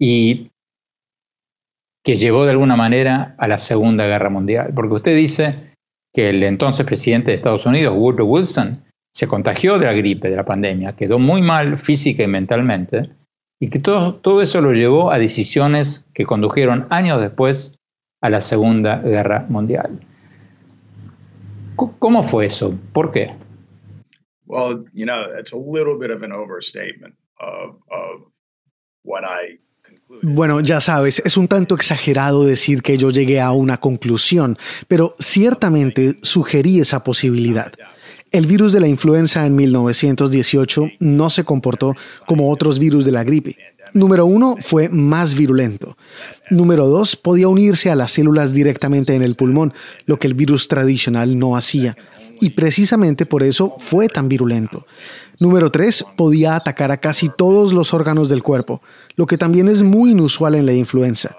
y 0.01 0.51
que 2.05 2.17
llevó 2.17 2.45
de 2.45 2.53
alguna 2.53 2.77
manera 2.77 3.35
a 3.39 3.49
la 3.49 3.59
Segunda 3.59 4.07
Guerra 4.07 4.31
Mundial. 4.31 4.73
Porque 4.75 4.95
usted 4.95 5.17
dice 5.17 5.75
que 6.15 6.31
el 6.31 6.43
entonces 6.43 6.87
presidente 6.87 7.31
de 7.31 7.37
Estados 7.37 7.67
Unidos, 7.67 7.95
Woodrow 7.97 8.27
Wilson, 8.27 8.83
se 9.13 9.27
contagió 9.27 9.79
de 9.79 9.87
la 9.87 9.93
gripe, 9.93 10.31
de 10.31 10.37
la 10.37 10.45
pandemia, 10.45 10.95
quedó 10.95 11.19
muy 11.19 11.43
mal 11.43 11.77
física 11.77 12.23
y 12.23 12.29
mentalmente, 12.29 13.11
y 13.61 13.71
que 13.71 13.79
todo, 13.79 14.15
todo 14.17 14.43
eso 14.43 14.61
lo 14.61 14.73
llevó 14.73 15.11
a 15.11 15.19
decisiones 15.19 16.07
que 16.15 16.25
condujeron 16.25 16.87
años 16.91 17.21
después 17.21 17.79
a 18.21 18.31
la 18.31 18.41
Segunda 18.41 18.99
Guerra 18.99 19.47
Mundial. 19.49 20.01
¿Cómo 21.77 22.25
fue 22.25 22.47
eso? 22.47 22.75
¿Por 22.93 23.13
qué? 23.13 23.35
Well, 24.47 24.85
you 24.93 25.05
know, 25.05 25.27
it's 25.39 25.53
a 25.53 25.57
little 25.57 25.97
bit 25.99 26.11
of 26.11 26.23
an 26.23 26.33
overstatement 26.33 27.15
of, 27.39 27.77
of 27.91 28.33
what 29.05 29.25
I 29.25 29.59
bueno, 30.23 30.61
ya 30.61 30.81
sabes, 30.81 31.23
es 31.25 31.37
un 31.37 31.49
tanto 31.49 31.75
exagerado 31.75 32.45
decir 32.45 32.83
que 32.83 32.97
yo 32.97 33.11
llegué 33.11 33.41
a 33.41 33.53
una 33.53 33.79
conclusión, 33.79 34.59
pero 34.87 35.15
ciertamente 35.19 36.19
sugerí 36.23 36.81
esa 36.81 37.05
posibilidad. 37.05 37.73
El 38.31 38.47
virus 38.47 38.75
de 38.75 38.81
la 38.81 38.89
influenza 38.89 39.47
en 39.47 39.57
1918 39.57 40.91
no 41.01 41.31
se 41.31 41.45
comportó 41.45 41.95
como 42.27 42.51
otros 42.51 42.79
virus 42.79 43.07
de 43.07 43.13
la 43.13 43.25
gripe. 43.25 43.57
Número 43.95 44.27
uno, 44.27 44.57
fue 44.61 44.91
más 44.91 45.35
virulento. 45.35 45.97
Número 46.51 46.87
dos, 46.87 47.17
podía 47.17 47.49
unirse 47.49 47.91
a 47.91 47.95
las 47.95 48.11
células 48.11 48.53
directamente 48.53 49.15
en 49.15 49.23
el 49.23 49.35
pulmón, 49.35 49.73
lo 50.05 50.19
que 50.19 50.27
el 50.27 50.35
virus 50.35 50.69
tradicional 50.69 51.39
no 51.39 51.57
hacía. 51.57 51.97
Y 52.39 52.51
precisamente 52.51 53.25
por 53.25 53.43
eso 53.43 53.77
fue 53.79 54.09
tan 54.09 54.29
virulento. 54.29 54.87
Número 55.39 55.71
tres, 55.71 56.05
podía 56.15 56.55
atacar 56.55 56.93
a 56.93 56.99
casi 56.99 57.31
todos 57.31 57.73
los 57.73 57.95
órganos 57.95 58.29
del 58.29 58.43
cuerpo, 58.43 58.83
lo 59.17 59.25
que 59.25 59.39
también 59.39 59.69
es 59.69 59.83
muy 59.83 60.11
inusual 60.11 60.55
en 60.55 60.67
la 60.67 60.75
influenza 60.75 61.39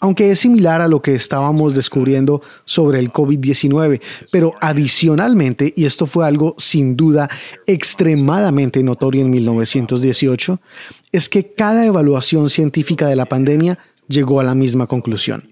aunque 0.00 0.30
es 0.30 0.40
similar 0.40 0.80
a 0.80 0.88
lo 0.88 1.02
que 1.02 1.14
estábamos 1.14 1.74
descubriendo 1.74 2.42
sobre 2.64 2.98
el 2.98 3.12
COVID-19, 3.12 4.00
pero 4.30 4.54
adicionalmente, 4.60 5.72
y 5.76 5.84
esto 5.84 6.06
fue 6.06 6.26
algo 6.26 6.54
sin 6.58 6.96
duda 6.96 7.28
extremadamente 7.66 8.82
notorio 8.82 9.20
en 9.20 9.30
1918, 9.30 10.58
es 11.12 11.28
que 11.28 11.52
cada 11.52 11.84
evaluación 11.84 12.48
científica 12.48 13.06
de 13.08 13.16
la 13.16 13.26
pandemia 13.26 13.78
llegó 14.08 14.40
a 14.40 14.44
la 14.44 14.54
misma 14.54 14.86
conclusión, 14.86 15.50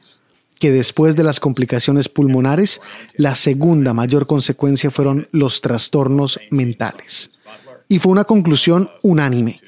que 0.59 0.73
después 0.73 1.15
de 1.15 1.25
las 1.25 1.41
complicaciones 1.41 2.09
pulmonares, 2.09 2.81
la 3.15 3.35
segunda 3.35 3.93
mayor 3.93 4.27
consecuencia 4.27 4.91
fueron 4.91 5.29
los 5.31 5.61
trastornos 5.61 6.41
mentales. 6.51 7.31
Y 7.87 7.99
fue 7.99 8.13
una 8.13 8.25
conclusión 8.25 8.91
unánime. 9.03 9.61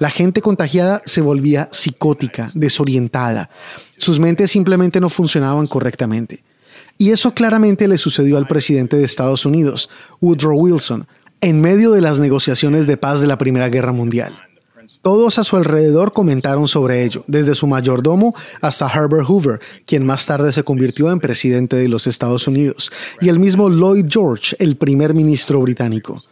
La 0.00 0.10
gente 0.10 0.42
contagiada 0.42 1.02
se 1.04 1.20
volvía 1.20 1.68
psicótica, 1.72 2.50
desorientada. 2.54 3.50
Sus 3.96 4.18
mentes 4.18 4.50
simplemente 4.50 5.00
no 5.00 5.08
funcionaban 5.08 5.66
correctamente. 5.66 6.42
Y 6.98 7.10
eso 7.10 7.34
claramente 7.34 7.88
le 7.88 7.98
sucedió 7.98 8.38
al 8.38 8.46
presidente 8.46 8.96
de 8.96 9.04
Estados 9.04 9.44
Unidos, 9.44 9.90
Woodrow 10.20 10.58
Wilson, 10.58 11.06
en 11.40 11.60
medio 11.60 11.92
de 11.92 12.00
las 12.00 12.18
negociaciones 12.18 12.86
de 12.86 12.96
paz 12.96 13.20
de 13.20 13.26
la 13.26 13.38
Primera 13.38 13.68
Guerra 13.68 13.92
Mundial. 13.92 14.32
Todos 15.02 15.38
a 15.38 15.44
su 15.44 15.56
alrededor 15.56 16.12
comentaron 16.12 16.68
sobre 16.68 17.04
ello, 17.04 17.24
desde 17.26 17.54
su 17.54 17.66
mayordomo 17.66 18.34
hasta 18.60 18.90
Herbert 18.90 19.28
Hoover, 19.28 19.60
quien 19.84 20.06
más 20.06 20.26
tarde 20.26 20.52
se 20.52 20.62
convirtió 20.62 21.10
en 21.10 21.20
presidente 21.20 21.76
de 21.76 21.88
los 21.88 22.06
Estados 22.06 22.46
Unidos, 22.46 22.90
y 23.20 23.28
el 23.28 23.38
mismo 23.38 23.68
Lloyd 23.68 24.06
George, 24.08 24.56
el 24.58 24.76
primer 24.76 25.14
ministro 25.14 25.60
británico. 25.60 26.22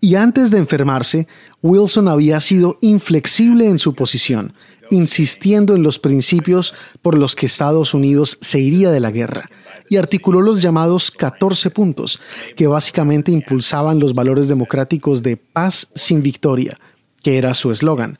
Y 0.00 0.14
antes 0.14 0.50
de 0.50 0.58
enfermarse, 0.58 1.26
Wilson 1.62 2.08
había 2.08 2.40
sido 2.40 2.76
inflexible 2.80 3.66
en 3.68 3.78
su 3.78 3.94
posición, 3.94 4.52
insistiendo 4.90 5.74
en 5.74 5.82
los 5.82 5.98
principios 5.98 6.74
por 7.02 7.18
los 7.18 7.34
que 7.34 7.46
Estados 7.46 7.94
Unidos 7.94 8.38
se 8.40 8.60
iría 8.60 8.90
de 8.90 9.00
la 9.00 9.10
guerra, 9.10 9.50
y 9.88 9.96
articuló 9.96 10.40
los 10.40 10.62
llamados 10.62 11.10
14 11.10 11.70
puntos, 11.70 12.20
que 12.56 12.66
básicamente 12.66 13.32
impulsaban 13.32 13.98
los 13.98 14.14
valores 14.14 14.48
democráticos 14.48 15.22
de 15.22 15.36
paz 15.36 15.88
sin 15.94 16.22
victoria, 16.22 16.78
que 17.22 17.38
era 17.38 17.54
su 17.54 17.72
eslogan. 17.72 18.18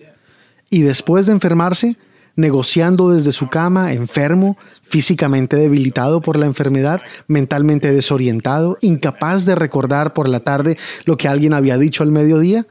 Y 0.70 0.82
después 0.82 1.26
de 1.26 1.32
enfermarse, 1.32 1.96
negociando 2.38 3.10
desde 3.10 3.32
su 3.32 3.48
cama, 3.48 3.92
enfermo, 3.92 4.56
físicamente 4.82 5.56
debilitado 5.56 6.20
por 6.20 6.38
la 6.38 6.46
enfermedad, 6.46 7.02
mentalmente 7.26 7.90
desorientado, 7.90 8.78
incapaz 8.80 9.44
de 9.44 9.56
recordar 9.56 10.14
por 10.14 10.28
la 10.28 10.38
tarde 10.38 10.78
lo 11.04 11.16
que 11.16 11.26
alguien 11.26 11.52
había 11.52 11.76
dicho 11.78 12.04
al 12.04 12.12
mediodía? 12.12 12.68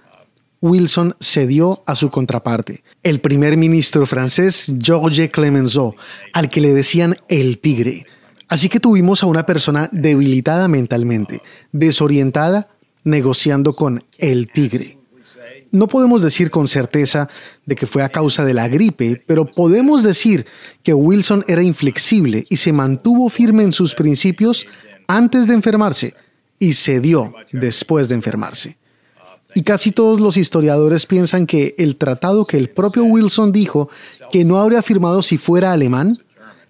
Wilson 0.61 1.17
cedió 1.19 1.83
a 1.85 1.95
su 1.95 2.09
contraparte, 2.09 2.83
el 3.03 3.19
primer 3.19 3.57
ministro 3.57 4.05
francés 4.05 4.71
Georges 4.81 5.29
Clemenceau, 5.31 5.95
al 6.31 6.47
que 6.47 6.61
le 6.61 6.73
decían 6.73 7.17
el 7.27 7.59
tigre. 7.59 8.05
Así 8.47 8.69
que 8.69 8.79
tuvimos 8.79 9.21
a 9.21 9.27
una 9.27 9.45
persona 9.45 9.89
debilitada 9.91 10.69
mentalmente, 10.69 11.41
desorientada, 11.73 12.69
negociando 13.03 13.73
con 13.73 14.05
el 14.17 14.47
tigre. 14.47 14.96
No 15.71 15.87
podemos 15.87 16.21
decir 16.21 16.49
con 16.49 16.67
certeza 16.67 17.29
de 17.65 17.75
que 17.75 17.87
fue 17.87 18.03
a 18.03 18.09
causa 18.09 18.45
de 18.45 18.53
la 18.53 18.67
gripe, 18.67 19.21
pero 19.25 19.45
podemos 19.45 20.03
decir 20.03 20.45
que 20.83 20.93
Wilson 20.93 21.43
era 21.47 21.63
inflexible 21.63 22.45
y 22.49 22.57
se 22.57 22.73
mantuvo 22.73 23.29
firme 23.29 23.63
en 23.63 23.73
sus 23.73 23.93
principios 23.93 24.65
antes 25.07 25.47
de 25.47 25.53
enfermarse 25.53 26.13
y 26.59 26.73
cedió 26.73 27.33
después 27.51 28.09
de 28.09 28.15
enfermarse. 28.15 28.77
Y 29.55 29.63
casi 29.63 29.91
todos 29.91 30.19
los 30.19 30.37
historiadores 30.37 31.05
piensan 31.05 31.47
que 31.47 31.73
el 31.77 31.95
tratado 31.95 32.45
que 32.45 32.57
el 32.57 32.69
propio 32.69 33.03
Wilson 33.03 33.51
dijo 33.51 33.89
que 34.31 34.43
no 34.43 34.57
habría 34.59 34.81
firmado 34.81 35.21
si 35.23 35.37
fuera 35.37 35.71
alemán 35.71 36.19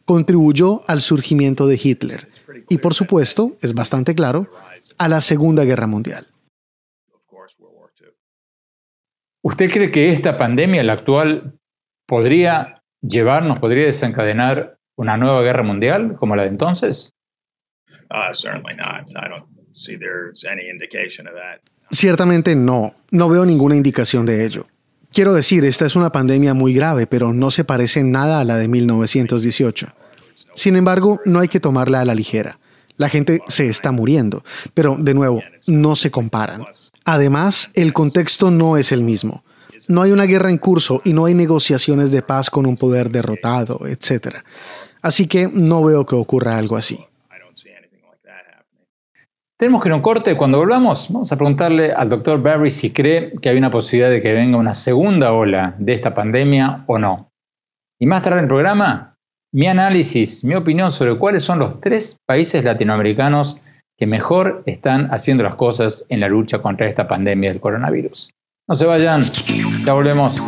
contribuyó 0.05 0.83
al 0.87 1.01
surgimiento 1.01 1.67
de 1.67 1.79
Hitler. 1.83 2.29
Y 2.69 2.77
por 2.77 2.93
supuesto, 2.93 3.57
es 3.61 3.73
bastante 3.73 4.15
claro, 4.15 4.47
a 4.97 5.09
la 5.09 5.21
Segunda 5.21 5.65
Guerra 5.65 5.87
Mundial. 5.87 6.27
¿Usted 9.41 9.69
cree 9.71 9.91
que 9.91 10.11
esta 10.11 10.37
pandemia, 10.37 10.83
la 10.83 10.93
actual, 10.93 11.59
podría 12.05 12.81
llevarnos, 13.01 13.59
podría 13.59 13.85
desencadenar 13.85 14.77
una 14.95 15.17
nueva 15.17 15.41
guerra 15.41 15.63
mundial 15.63 16.15
como 16.17 16.35
la 16.35 16.43
de 16.43 16.49
entonces? 16.49 17.13
Uh, 18.09 18.33
Ciertamente 21.91 22.55
no, 22.55 22.93
no 23.11 23.29
veo 23.29 23.45
ninguna 23.45 23.75
indicación 23.75 24.25
de 24.25 24.45
ello. 24.45 24.67
Quiero 25.11 25.33
decir, 25.33 25.63
esta 25.63 25.85
es 25.85 25.95
una 25.95 26.11
pandemia 26.11 26.53
muy 26.53 26.73
grave, 26.73 27.07
pero 27.07 27.33
no 27.33 27.51
se 27.51 27.63
parece 27.63 28.01
en 28.01 28.11
nada 28.11 28.41
a 28.41 28.43
la 28.43 28.57
de 28.57 28.67
1918. 28.67 29.87
Sin 30.53 30.75
embargo, 30.75 31.21
no 31.25 31.39
hay 31.39 31.47
que 31.47 31.59
tomarla 31.59 32.01
a 32.01 32.05
la 32.05 32.15
ligera. 32.15 32.59
La 32.97 33.09
gente 33.09 33.41
se 33.47 33.67
está 33.67 33.91
muriendo, 33.91 34.43
pero 34.73 34.95
de 34.97 35.13
nuevo, 35.13 35.41
no 35.67 35.95
se 35.95 36.11
comparan. 36.11 36.65
Además, 37.09 37.71
el 37.73 37.93
contexto 37.93 38.51
no 38.51 38.75
es 38.75 38.91
el 38.91 39.01
mismo. 39.01 39.45
No 39.87 40.01
hay 40.01 40.11
una 40.11 40.25
guerra 40.25 40.49
en 40.49 40.57
curso 40.57 41.01
y 41.05 41.13
no 41.13 41.23
hay 41.23 41.33
negociaciones 41.33 42.11
de 42.11 42.21
paz 42.21 42.49
con 42.49 42.65
un 42.65 42.75
poder 42.75 43.07
derrotado, 43.07 43.87
etc. 43.87 44.39
Así 45.01 45.25
que 45.25 45.47
no 45.47 45.81
veo 45.85 46.05
que 46.05 46.15
ocurra 46.15 46.57
algo 46.57 46.75
así. 46.75 46.99
Tenemos 49.57 49.81
que 49.81 49.87
ir 49.87 49.93
a 49.93 49.95
un 49.95 50.01
corte. 50.01 50.35
Cuando 50.35 50.57
volvamos, 50.57 51.07
vamos 51.09 51.31
a 51.31 51.37
preguntarle 51.37 51.93
al 51.93 52.09
doctor 52.09 52.41
Barry 52.41 52.71
si 52.71 52.91
cree 52.91 53.31
que 53.41 53.47
hay 53.47 53.57
una 53.57 53.71
posibilidad 53.71 54.11
de 54.11 54.21
que 54.21 54.33
venga 54.33 54.57
una 54.57 54.73
segunda 54.73 55.31
ola 55.31 55.75
de 55.79 55.93
esta 55.93 56.13
pandemia 56.13 56.83
o 56.87 56.97
no. 56.97 57.31
Y 58.01 58.05
más 58.05 58.21
tarde 58.21 58.39
en 58.39 58.43
el 58.43 58.49
programa, 58.49 59.15
mi 59.53 59.67
análisis, 59.67 60.43
mi 60.43 60.55
opinión 60.55 60.91
sobre 60.91 61.17
cuáles 61.17 61.45
son 61.45 61.59
los 61.59 61.79
tres 61.79 62.17
países 62.25 62.65
latinoamericanos 62.65 63.61
que 63.97 64.05
mejor 64.05 64.63
están 64.65 65.09
haciendo 65.11 65.43
las 65.43 65.55
cosas 65.55 66.05
en 66.09 66.19
la 66.19 66.27
lucha 66.27 66.59
contra 66.59 66.87
esta 66.87 67.07
pandemia 67.07 67.49
del 67.49 67.59
coronavirus. 67.59 68.31
No 68.67 68.75
se 68.75 68.85
vayan, 68.85 69.21
ya 69.85 69.93
volvemos. 69.93 70.41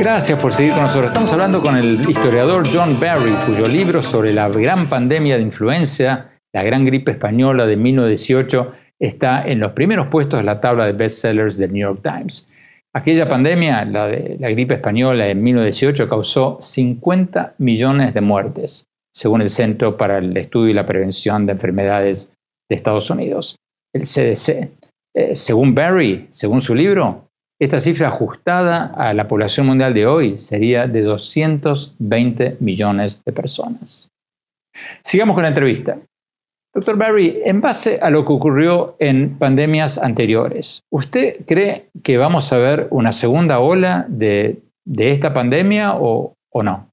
Gracias 0.00 0.40
por 0.40 0.52
seguir 0.52 0.72
con 0.72 0.82
nosotros. 0.84 1.08
Estamos 1.08 1.30
hablando 1.30 1.60
con 1.60 1.76
el 1.76 2.00
historiador 2.08 2.66
John 2.72 2.98
Barry, 2.98 3.32
cuyo 3.46 3.66
libro 3.66 4.02
sobre 4.02 4.32
la 4.32 4.48
gran 4.48 4.86
pandemia 4.86 5.36
de 5.36 5.42
influenza, 5.42 6.30
la 6.52 6.62
gran 6.62 6.84
gripe 6.84 7.12
española 7.12 7.66
de 7.66 7.76
1918, 7.76 8.72
está 8.98 9.42
en 9.46 9.60
los 9.60 9.72
primeros 9.72 10.08
puestos 10.08 10.40
de 10.40 10.44
la 10.44 10.60
tabla 10.60 10.86
de 10.86 10.92
bestsellers 10.92 11.56
del 11.58 11.72
New 11.72 11.88
York 11.88 12.00
Times. 12.02 12.48
Aquella 12.92 13.28
pandemia, 13.28 13.84
la 13.84 14.08
de 14.08 14.36
la 14.40 14.50
gripe 14.50 14.74
española 14.74 15.24
de 15.24 15.34
1918, 15.34 16.08
causó 16.08 16.58
50 16.60 17.54
millones 17.58 18.14
de 18.14 18.20
muertes, 18.20 18.84
según 19.14 19.42
el 19.42 19.48
Centro 19.48 19.96
para 19.96 20.18
el 20.18 20.36
Estudio 20.36 20.70
y 20.70 20.74
la 20.74 20.86
Prevención 20.86 21.46
de 21.46 21.52
Enfermedades 21.52 22.34
de 22.68 22.76
Estados 22.76 23.08
Unidos, 23.10 23.56
el 23.94 24.02
CDC. 24.02 24.70
Eh, 25.14 25.34
según 25.34 25.74
Barry, 25.74 26.26
según 26.30 26.60
su 26.60 26.74
libro, 26.74 27.28
esta 27.60 27.78
cifra 27.78 28.08
ajustada 28.08 28.86
a 28.96 29.12
la 29.12 29.28
población 29.28 29.66
mundial 29.66 29.92
de 29.92 30.06
hoy 30.06 30.38
sería 30.38 30.86
de 30.86 31.02
220 31.02 32.56
millones 32.60 33.22
de 33.24 33.32
personas. 33.32 34.08
Sigamos 35.02 35.34
con 35.34 35.42
la 35.42 35.50
entrevista. 35.50 35.98
Doctor 36.72 36.96
Barry, 36.96 37.40
en 37.44 37.60
base 37.60 37.98
a 38.00 38.10
lo 38.10 38.24
que 38.24 38.32
ocurrió 38.32 38.94
en 39.00 39.36
pandemias 39.38 39.98
anteriores, 39.98 40.84
¿usted 40.90 41.44
cree 41.44 41.90
que 42.04 42.16
vamos 42.16 42.52
a 42.52 42.58
ver 42.58 42.86
una 42.90 43.10
segunda 43.10 43.58
ola 43.58 44.06
de, 44.08 44.62
esta 44.96 45.32
pandemia 45.32 45.94
o, 45.96 46.36
no? 46.54 46.92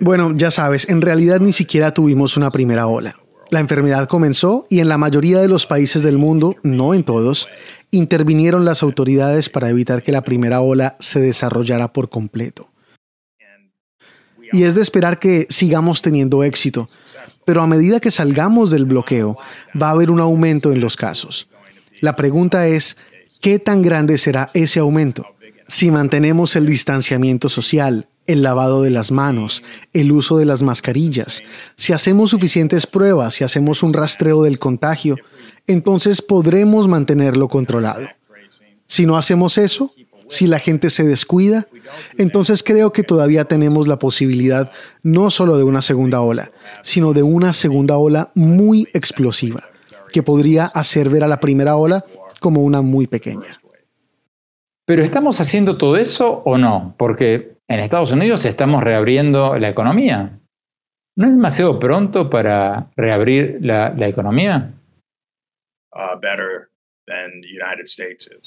Bueno, 0.00 0.32
ya 0.34 0.50
sabes, 0.50 0.88
en 0.88 1.02
realidad 1.02 1.40
ni 1.40 1.52
siquiera 1.52 1.92
tuvimos 1.92 2.38
una 2.38 2.50
primera 2.50 2.86
ola. 2.86 3.16
La 3.50 3.60
enfermedad 3.60 4.08
comenzó 4.08 4.66
y 4.70 4.80
en 4.80 4.88
la 4.88 4.96
mayoría 4.96 5.40
de 5.40 5.48
los 5.48 5.66
países 5.66 6.02
del 6.02 6.16
mundo, 6.16 6.56
no 6.62 6.94
en 6.94 7.04
todos, 7.04 7.50
intervinieron 7.90 8.64
las 8.64 8.82
autoridades 8.82 9.50
para 9.50 9.68
evitar 9.68 10.02
que 10.02 10.12
la 10.12 10.22
primera 10.22 10.62
ola 10.62 10.96
se 11.00 11.20
desarrollara 11.20 11.92
por 11.92 12.08
completo. 12.08 12.71
Y 14.52 14.64
es 14.64 14.74
de 14.74 14.82
esperar 14.82 15.18
que 15.18 15.46
sigamos 15.50 16.02
teniendo 16.02 16.44
éxito, 16.44 16.88
pero 17.44 17.62
a 17.62 17.66
medida 17.66 18.00
que 18.00 18.10
salgamos 18.10 18.70
del 18.70 18.84
bloqueo, 18.84 19.36
va 19.80 19.88
a 19.88 19.92
haber 19.92 20.10
un 20.10 20.20
aumento 20.20 20.72
en 20.72 20.80
los 20.80 20.96
casos. 20.96 21.48
La 22.00 22.16
pregunta 22.16 22.66
es, 22.66 22.96
¿qué 23.40 23.58
tan 23.58 23.82
grande 23.82 24.18
será 24.18 24.50
ese 24.54 24.80
aumento? 24.80 25.26
Si 25.68 25.90
mantenemos 25.90 26.54
el 26.56 26.66
distanciamiento 26.66 27.48
social, 27.48 28.08
el 28.26 28.42
lavado 28.42 28.82
de 28.82 28.90
las 28.90 29.10
manos, 29.10 29.62
el 29.92 30.12
uso 30.12 30.38
de 30.38 30.44
las 30.44 30.62
mascarillas. 30.62 31.42
Si 31.76 31.92
hacemos 31.92 32.30
suficientes 32.30 32.86
pruebas, 32.86 33.34
si 33.34 33.44
hacemos 33.44 33.82
un 33.82 33.92
rastreo 33.92 34.42
del 34.42 34.58
contagio, 34.58 35.16
entonces 35.66 36.22
podremos 36.22 36.88
mantenerlo 36.88 37.48
controlado. 37.48 38.06
Si 38.86 39.06
no 39.06 39.16
hacemos 39.16 39.58
eso, 39.58 39.94
si 40.32 40.46
la 40.46 40.58
gente 40.58 40.88
se 40.88 41.04
descuida, 41.04 41.66
entonces 42.16 42.62
creo 42.62 42.90
que 42.90 43.02
todavía 43.02 43.44
tenemos 43.44 43.86
la 43.86 43.98
posibilidad 43.98 44.72
no 45.02 45.30
solo 45.30 45.58
de 45.58 45.62
una 45.62 45.82
segunda 45.82 46.22
ola, 46.22 46.52
sino 46.82 47.12
de 47.12 47.22
una 47.22 47.52
segunda 47.52 47.98
ola 47.98 48.30
muy 48.34 48.88
explosiva, 48.94 49.64
que 50.10 50.22
podría 50.22 50.64
hacer 50.64 51.10
ver 51.10 51.22
a 51.22 51.28
la 51.28 51.38
primera 51.38 51.76
ola 51.76 52.06
como 52.40 52.62
una 52.62 52.80
muy 52.80 53.06
pequeña. 53.06 53.60
Pero 54.86 55.02
¿estamos 55.02 55.38
haciendo 55.42 55.76
todo 55.76 55.98
eso 55.98 56.40
o 56.46 56.56
no? 56.56 56.94
Porque 56.96 57.58
en 57.68 57.80
Estados 57.80 58.10
Unidos 58.10 58.46
estamos 58.46 58.82
reabriendo 58.82 59.58
la 59.58 59.68
economía. 59.68 60.38
¿No 61.14 61.26
es 61.26 61.32
demasiado 61.32 61.78
pronto 61.78 62.30
para 62.30 62.86
reabrir 62.96 63.58
la, 63.60 63.92
economía? 64.08 64.72
Uh, 65.94 66.18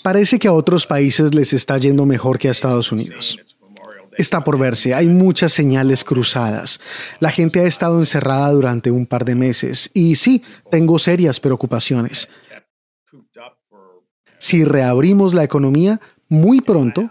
Parece 0.04 0.39
que 0.39 0.47
a 0.47 0.54
otros 0.54 0.86
países 0.86 1.34
les 1.34 1.54
está 1.54 1.78
yendo 1.78 2.06
mejor 2.06 2.38
que 2.38 2.47
a 2.47 2.51
Estados 2.51 2.91
Unidos. 2.91 3.38
Está 4.17 4.43
por 4.43 4.58
verse, 4.58 4.93
hay 4.93 5.08
muchas 5.08 5.51
señales 5.51 6.04
cruzadas. 6.04 6.80
La 7.19 7.32
gente 7.32 7.60
ha 7.60 7.65
estado 7.65 7.99
encerrada 7.99 8.51
durante 8.51 8.89
un 8.91 9.06
par 9.06 9.25
de 9.25 9.36
meses 9.36 9.89
y 9.93 10.15
sí, 10.15 10.41
tengo 10.71 10.99
serias 10.99 11.39
preocupaciones. 11.39 12.30
Si 14.39 14.63
reabrimos 14.63 15.34
la 15.34 15.43
economía, 15.43 15.99
muy 16.30 16.62
pronto 16.62 17.10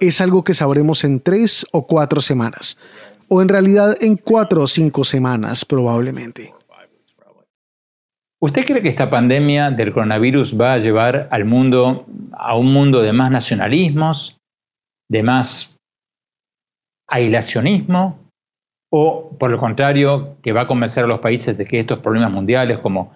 es 0.00 0.20
algo 0.20 0.44
que 0.44 0.54
sabremos 0.54 1.04
en 1.04 1.20
tres 1.20 1.66
o 1.72 1.86
cuatro 1.86 2.20
semanas, 2.20 2.78
o 3.28 3.42
en 3.42 3.48
realidad 3.48 3.96
en 4.00 4.16
cuatro 4.16 4.62
o 4.62 4.66
cinco 4.66 5.04
semanas 5.04 5.64
probablemente. 5.64 6.53
¿Usted 8.44 8.66
cree 8.66 8.82
que 8.82 8.90
esta 8.90 9.08
pandemia 9.08 9.70
del 9.70 9.90
coronavirus 9.90 10.60
va 10.60 10.74
a 10.74 10.78
llevar 10.78 11.28
al 11.30 11.46
mundo 11.46 12.04
a 12.32 12.54
un 12.54 12.74
mundo 12.74 13.00
de 13.00 13.14
más 13.14 13.30
nacionalismos, 13.30 14.38
de 15.10 15.22
más 15.22 15.78
aislacionismo, 17.08 18.18
o 18.92 19.30
por 19.38 19.50
lo 19.50 19.58
contrario, 19.58 20.36
que 20.42 20.52
va 20.52 20.60
a 20.60 20.66
convencer 20.66 21.04
a 21.04 21.06
los 21.06 21.20
países 21.20 21.56
de 21.56 21.64
que 21.64 21.78
estos 21.78 22.00
problemas 22.00 22.32
mundiales 22.32 22.80
como 22.80 23.14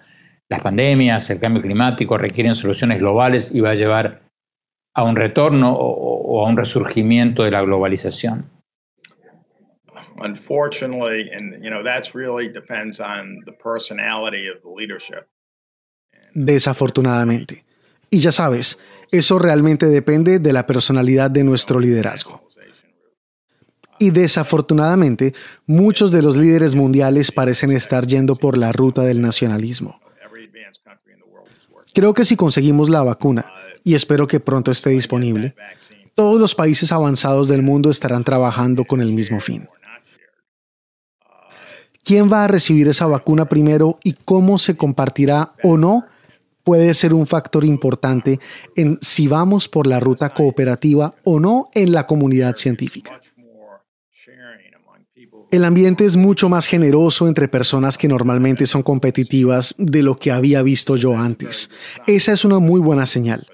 las 0.49 0.61
pandemias, 0.61 1.29
el 1.29 1.39
cambio 1.39 1.61
climático 1.61 2.17
requieren 2.17 2.55
soluciones 2.55 2.97
globales 2.97 3.53
y 3.53 3.59
va 3.59 3.69
a 3.69 3.75
llevar 3.75 4.23
a 4.95 5.03
un 5.03 5.15
retorno 5.15 5.75
o, 5.77 6.43
a 6.43 6.49
un 6.49 6.57
resurgimiento 6.57 7.43
de 7.43 7.51
la 7.51 7.61
globalización? 7.61 8.49
Unfortunately, 10.21 11.29
and 11.31 11.63
you 11.63 11.69
know 11.69 11.83
that's 11.83 12.13
really 12.13 12.47
depends 12.51 12.99
on 12.99 13.39
the 13.45 13.51
personality 13.51 14.47
of 14.47 14.61
the 14.61 14.69
leadership. 14.69 15.27
Desafortunadamente. 16.33 17.65
Y 18.11 18.19
ya 18.19 18.31
sabes, 18.31 18.79
eso 19.11 19.37
realmente 19.39 19.85
depende 19.85 20.39
de 20.39 20.53
la 20.53 20.65
personalidad 20.65 21.29
de 21.29 21.43
nuestro 21.43 21.79
liderazgo. 21.79 22.49
Y 23.99 24.11
desafortunadamente, 24.11 25.33
muchos 25.67 26.11
de 26.11 26.21
los 26.21 26.37
líderes 26.37 26.73
mundiales 26.73 27.31
parecen 27.31 27.71
estar 27.71 28.07
yendo 28.07 28.35
por 28.35 28.57
la 28.57 28.71
ruta 28.71 29.03
del 29.03 29.21
nacionalismo. 29.21 29.99
Creo 31.93 32.13
que 32.13 32.23
si 32.23 32.37
conseguimos 32.37 32.89
la 32.89 33.03
vacuna, 33.03 33.51
y 33.83 33.95
espero 33.95 34.25
que 34.25 34.39
pronto 34.39 34.71
esté 34.71 34.91
disponible, 34.91 35.53
todos 36.15 36.39
los 36.39 36.55
países 36.55 36.91
avanzados 36.91 37.49
del 37.49 37.61
mundo 37.61 37.89
estarán 37.89 38.23
trabajando 38.23 38.85
con 38.85 39.01
el 39.01 39.11
mismo 39.11 39.39
fin. 39.39 39.67
¿Quién 42.03 42.31
va 42.31 42.45
a 42.45 42.47
recibir 42.47 42.87
esa 42.87 43.07
vacuna 43.07 43.49
primero 43.49 43.99
y 44.03 44.13
cómo 44.13 44.57
se 44.57 44.75
compartirá 44.75 45.53
o 45.63 45.77
no? 45.77 46.05
puede 46.69 46.93
ser 46.93 47.15
un 47.15 47.25
factor 47.25 47.65
importante 47.65 48.39
en 48.75 48.99
si 49.01 49.27
vamos 49.27 49.67
por 49.67 49.87
la 49.87 49.99
ruta 49.99 50.29
cooperativa 50.29 51.15
o 51.23 51.39
no 51.39 51.69
en 51.73 51.91
la 51.91 52.05
comunidad 52.05 52.57
científica. 52.57 53.19
El 55.49 55.65
ambiente 55.65 56.05
es 56.05 56.15
mucho 56.15 56.47
más 56.47 56.67
generoso 56.67 57.27
entre 57.27 57.47
personas 57.47 57.97
que 57.97 58.07
normalmente 58.07 58.67
son 58.67 58.83
competitivas 58.83 59.73
de 59.79 60.03
lo 60.03 60.15
que 60.15 60.31
había 60.31 60.61
visto 60.61 60.95
yo 60.95 61.17
antes. 61.17 61.71
Esa 62.05 62.33
es 62.33 62.45
una 62.45 62.59
muy 62.59 62.79
buena 62.79 63.07
señal. 63.07 63.47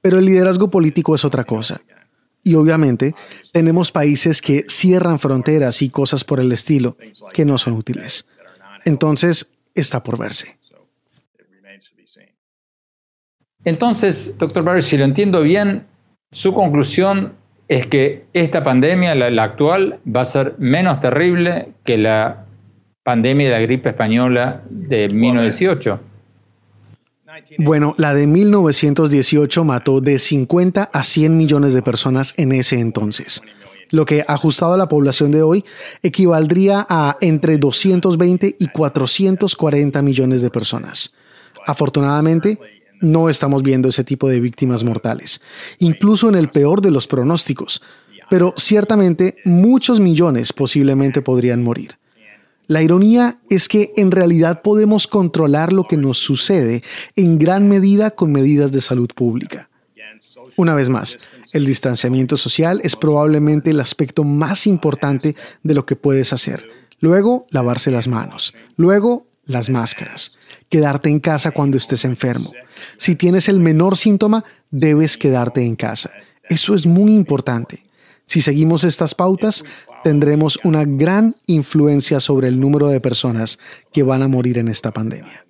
Pero 0.00 0.18
el 0.18 0.24
liderazgo 0.24 0.70
político 0.70 1.14
es 1.14 1.26
otra 1.26 1.44
cosa. 1.44 1.82
Y 2.42 2.54
obviamente 2.54 3.14
tenemos 3.52 3.92
países 3.92 4.40
que 4.40 4.64
cierran 4.68 5.18
fronteras 5.18 5.82
y 5.82 5.90
cosas 5.90 6.24
por 6.24 6.40
el 6.40 6.52
estilo 6.52 6.96
que 7.32 7.44
no 7.44 7.58
son 7.58 7.74
útiles. 7.74 8.26
Entonces, 8.84 9.50
está 9.74 10.02
por 10.02 10.18
verse. 10.18 10.56
Entonces, 13.64 14.36
doctor 14.38 14.62
Barry, 14.62 14.82
si 14.82 14.96
lo 14.96 15.04
entiendo 15.04 15.42
bien, 15.42 15.84
su 16.30 16.54
conclusión 16.54 17.34
es 17.68 17.86
que 17.86 18.24
esta 18.32 18.64
pandemia, 18.64 19.14
la, 19.14 19.42
actual, 19.42 20.00
va 20.06 20.22
a 20.22 20.24
ser 20.24 20.54
menos 20.58 21.00
terrible 21.00 21.68
que 21.84 21.98
la 21.98 22.46
pandemia 23.02 23.48
de 23.48 23.52
la 23.52 23.60
gripe 23.60 23.90
española 23.90 24.62
de 24.70 25.08
1918. 25.08 26.00
Bueno, 27.58 27.94
la 27.98 28.14
de 28.14 28.26
1918 28.26 29.64
mató 29.64 30.00
de 30.00 30.18
50 30.18 30.90
a 30.92 31.02
100 31.02 31.36
millones 31.36 31.72
de 31.74 31.82
personas 31.82 32.34
en 32.36 32.52
ese 32.52 32.78
entonces, 32.80 33.42
lo 33.90 34.04
que 34.04 34.24
ajustado 34.26 34.74
a 34.74 34.78
la 34.78 34.88
población 34.88 35.30
de 35.30 35.42
hoy 35.42 35.64
equivaldría 36.02 36.86
a 36.88 37.16
entre 37.20 37.58
220 37.58 38.56
y 38.58 38.68
440 38.68 40.02
millones 40.02 40.42
de 40.42 40.50
personas. 40.50 41.14
Afortunadamente, 41.66 42.58
no 43.00 43.28
estamos 43.28 43.62
viendo 43.62 43.88
ese 43.88 44.04
tipo 44.04 44.28
de 44.28 44.40
víctimas 44.40 44.82
mortales, 44.84 45.40
incluso 45.78 46.28
en 46.28 46.34
el 46.34 46.48
peor 46.48 46.80
de 46.80 46.90
los 46.90 47.06
pronósticos, 47.06 47.82
pero 48.28 48.54
ciertamente 48.56 49.36
muchos 49.44 50.00
millones 50.00 50.52
posiblemente 50.52 51.22
podrían 51.22 51.62
morir. 51.62 51.97
La 52.68 52.82
ironía 52.82 53.38
es 53.48 53.66
que 53.66 53.92
en 53.96 54.10
realidad 54.10 54.60
podemos 54.62 55.06
controlar 55.06 55.72
lo 55.72 55.84
que 55.84 55.96
nos 55.96 56.18
sucede 56.18 56.82
en 57.16 57.38
gran 57.38 57.66
medida 57.68 58.10
con 58.10 58.30
medidas 58.30 58.72
de 58.72 58.82
salud 58.82 59.08
pública. 59.14 59.70
Una 60.56 60.74
vez 60.74 60.90
más, 60.90 61.18
el 61.52 61.64
distanciamiento 61.64 62.36
social 62.36 62.80
es 62.84 62.94
probablemente 62.94 63.70
el 63.70 63.80
aspecto 63.80 64.22
más 64.22 64.66
importante 64.66 65.34
de 65.62 65.74
lo 65.74 65.86
que 65.86 65.96
puedes 65.96 66.32
hacer. 66.34 66.68
Luego, 67.00 67.46
lavarse 67.50 67.90
las 67.90 68.06
manos. 68.06 68.52
Luego, 68.76 69.26
las 69.46 69.70
máscaras. 69.70 70.36
Quedarte 70.68 71.08
en 71.08 71.20
casa 71.20 71.52
cuando 71.52 71.78
estés 71.78 72.04
enfermo. 72.04 72.52
Si 72.98 73.14
tienes 73.14 73.48
el 73.48 73.60
menor 73.60 73.96
síntoma, 73.96 74.44
debes 74.70 75.16
quedarte 75.16 75.62
en 75.64 75.74
casa. 75.74 76.10
Eso 76.50 76.74
es 76.74 76.86
muy 76.86 77.14
importante. 77.14 77.84
Si 78.26 78.42
seguimos 78.42 78.84
estas 78.84 79.14
pautas, 79.14 79.64
tendremos 80.02 80.58
una 80.64 80.84
gran 80.84 81.34
influencia 81.46 82.20
sobre 82.20 82.48
el 82.48 82.60
número 82.60 82.88
de 82.88 83.00
personas 83.00 83.58
que 83.92 84.02
van 84.02 84.22
a 84.22 84.28
morir 84.28 84.58
en 84.58 84.68
esta 84.68 84.92
pandemia. 84.92 85.44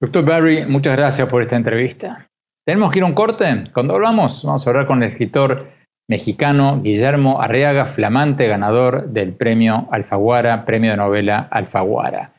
Doctor 0.00 0.24
Barry, 0.24 0.66
muchas 0.66 0.96
gracias 0.96 1.28
por 1.28 1.42
esta 1.42 1.56
entrevista. 1.56 2.28
Tenemos 2.66 2.90
que 2.90 2.98
ir 2.98 3.04
a 3.04 3.06
un 3.06 3.14
corte. 3.14 3.70
Cuando 3.72 3.94
hablamos, 3.94 4.42
vamos 4.44 4.66
a 4.66 4.70
hablar 4.70 4.86
con 4.86 5.02
el 5.02 5.10
escritor 5.10 5.68
mexicano 6.08 6.80
Guillermo 6.82 7.40
Arriaga, 7.40 7.86
flamante 7.86 8.48
ganador 8.48 9.08
del 9.10 9.32
premio 9.32 9.88
Alfaguara, 9.90 10.64
premio 10.64 10.90
de 10.90 10.96
novela 10.96 11.48
Alfaguara. 11.50 12.32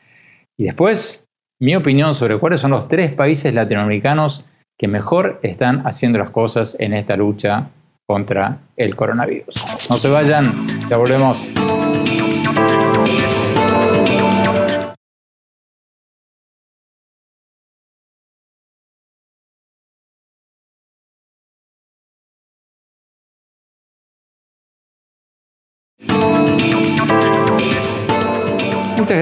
Y 0.56 0.64
después, 0.64 1.26
mi 1.60 1.74
opinión 1.74 2.14
sobre 2.14 2.38
cuáles 2.38 2.60
son 2.60 2.72
los 2.72 2.88
tres 2.88 3.12
países 3.12 3.54
latinoamericanos 3.54 4.44
que 4.78 4.88
mejor 4.88 5.40
están 5.42 5.86
haciendo 5.86 6.18
las 6.18 6.30
cosas 6.30 6.76
en 6.78 6.92
esta 6.92 7.16
lucha 7.16 7.70
contra 8.06 8.58
el 8.76 8.94
coronavirus. 8.94 9.88
No 9.90 9.98
se 9.98 10.10
vayan, 10.10 10.66
ya 10.88 10.96
volvemos. 10.96 11.48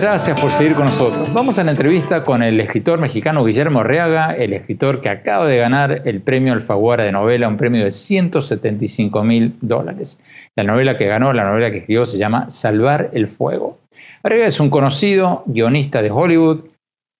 Gracias 0.03 0.41
por 0.41 0.51
seguir 0.51 0.75
con 0.75 0.87
nosotros. 0.87 1.33
Vamos 1.33 1.61
a 1.61 1.65
la 1.65 1.71
entrevista 1.71 2.25
con 2.25 2.43
el 2.43 2.59
escritor 2.59 2.99
mexicano 2.99 3.45
Guillermo 3.45 3.81
Arriaga, 3.81 4.35
el 4.35 4.53
escritor 4.53 5.01
que 5.01 5.09
acaba 5.09 5.47
de 5.47 5.59
ganar 5.59 6.03
el 6.05 6.21
premio 6.21 6.53
Alfaguara 6.53 7.05
de 7.05 7.13
novela, 7.13 7.47
un 7.47 7.57
premio 7.57 7.85
de 7.85 7.93
175 7.93 9.23
mil 9.23 9.57
dólares. 9.61 10.21
La 10.57 10.65
novela 10.65 10.97
que 10.97 11.07
ganó, 11.07 11.33
la 11.33 11.45
novela 11.45 11.71
que 11.71 11.79
escribió, 11.79 12.05
se 12.07 12.19
llama 12.19 12.51
Salvar 12.51 13.11
el 13.13 13.29
Fuego. 13.29 13.79
Arriaga 14.25 14.47
es 14.47 14.59
un 14.59 14.71
conocido 14.71 15.45
guionista 15.47 16.03
de 16.03 16.11
Hollywood, 16.11 16.65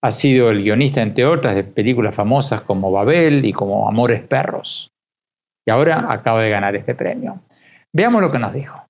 ha 0.03 0.11
sido 0.11 0.51
el 0.51 0.65
guionista, 0.65 1.03
entre 1.03 1.25
otras, 1.25 1.55
de 1.55 1.63
películas 1.63 2.17
famosas 2.17 2.63
como 2.63 2.91
Babel 2.91 3.45
y 3.45 3.53
como 3.53 3.89
Amores 3.89 4.23
Perros. 4.23 4.91
Y 5.65 5.71
ahora 5.71 6.07
acaba 6.09 6.43
de 6.43 6.51
ganar 6.51 6.75
este 6.75 6.97
premio. 6.97 7.43
Veamos 7.93 8.21
lo 8.23 8.33
que 8.33 8.41
nos 8.41 8.53
dijo. 8.53 8.85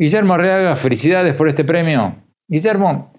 Guillermo 0.00 0.34
Arreaga, 0.34 0.76
felicidades 0.76 1.34
por 1.34 1.48
este 1.48 1.64
premio. 1.64 2.14
Guillermo, 2.48 3.12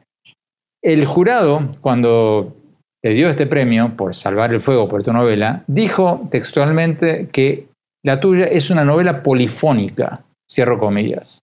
el 0.81 1.05
jurado, 1.05 1.75
cuando 1.81 2.55
te 3.03 3.09
dio 3.09 3.29
este 3.29 3.45
premio 3.47 3.97
por 3.97 4.15
Salvar 4.15 4.53
el 4.53 4.61
Fuego 4.61 4.87
por 4.87 5.03
tu 5.03 5.11
novela, 5.11 5.63
dijo 5.67 6.27
textualmente 6.31 7.27
que 7.33 7.67
la 8.03 8.21
tuya 8.21 8.45
es 8.45 8.69
una 8.69 8.85
novela 8.85 9.23
polifónica, 9.23 10.23
cierro 10.49 10.79
comillas, 10.79 11.41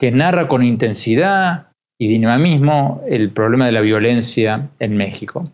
que 0.00 0.10
narra 0.10 0.48
con 0.48 0.62
intensidad 0.62 1.66
y 2.00 2.08
dinamismo 2.08 3.02
el 3.06 3.30
problema 3.30 3.66
de 3.66 3.72
la 3.72 3.82
violencia 3.82 4.70
en 4.78 4.96
México. 4.96 5.50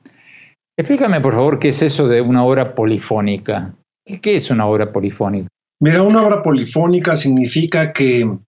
Explícame, 0.78 1.20
por 1.20 1.34
favor, 1.34 1.58
qué 1.58 1.70
es 1.70 1.82
eso 1.82 2.06
de 2.06 2.20
una 2.20 2.44
obra 2.44 2.74
polifónica. 2.74 3.74
¿Qué 4.04 4.36
es 4.36 4.50
una 4.50 4.66
obra 4.66 4.92
polifónica? 4.92 5.48
Mira, 5.80 6.02
una 6.02 6.22
obra 6.22 6.42
polifónica 6.42 7.16
significa 7.16 7.92
que 7.92 8.38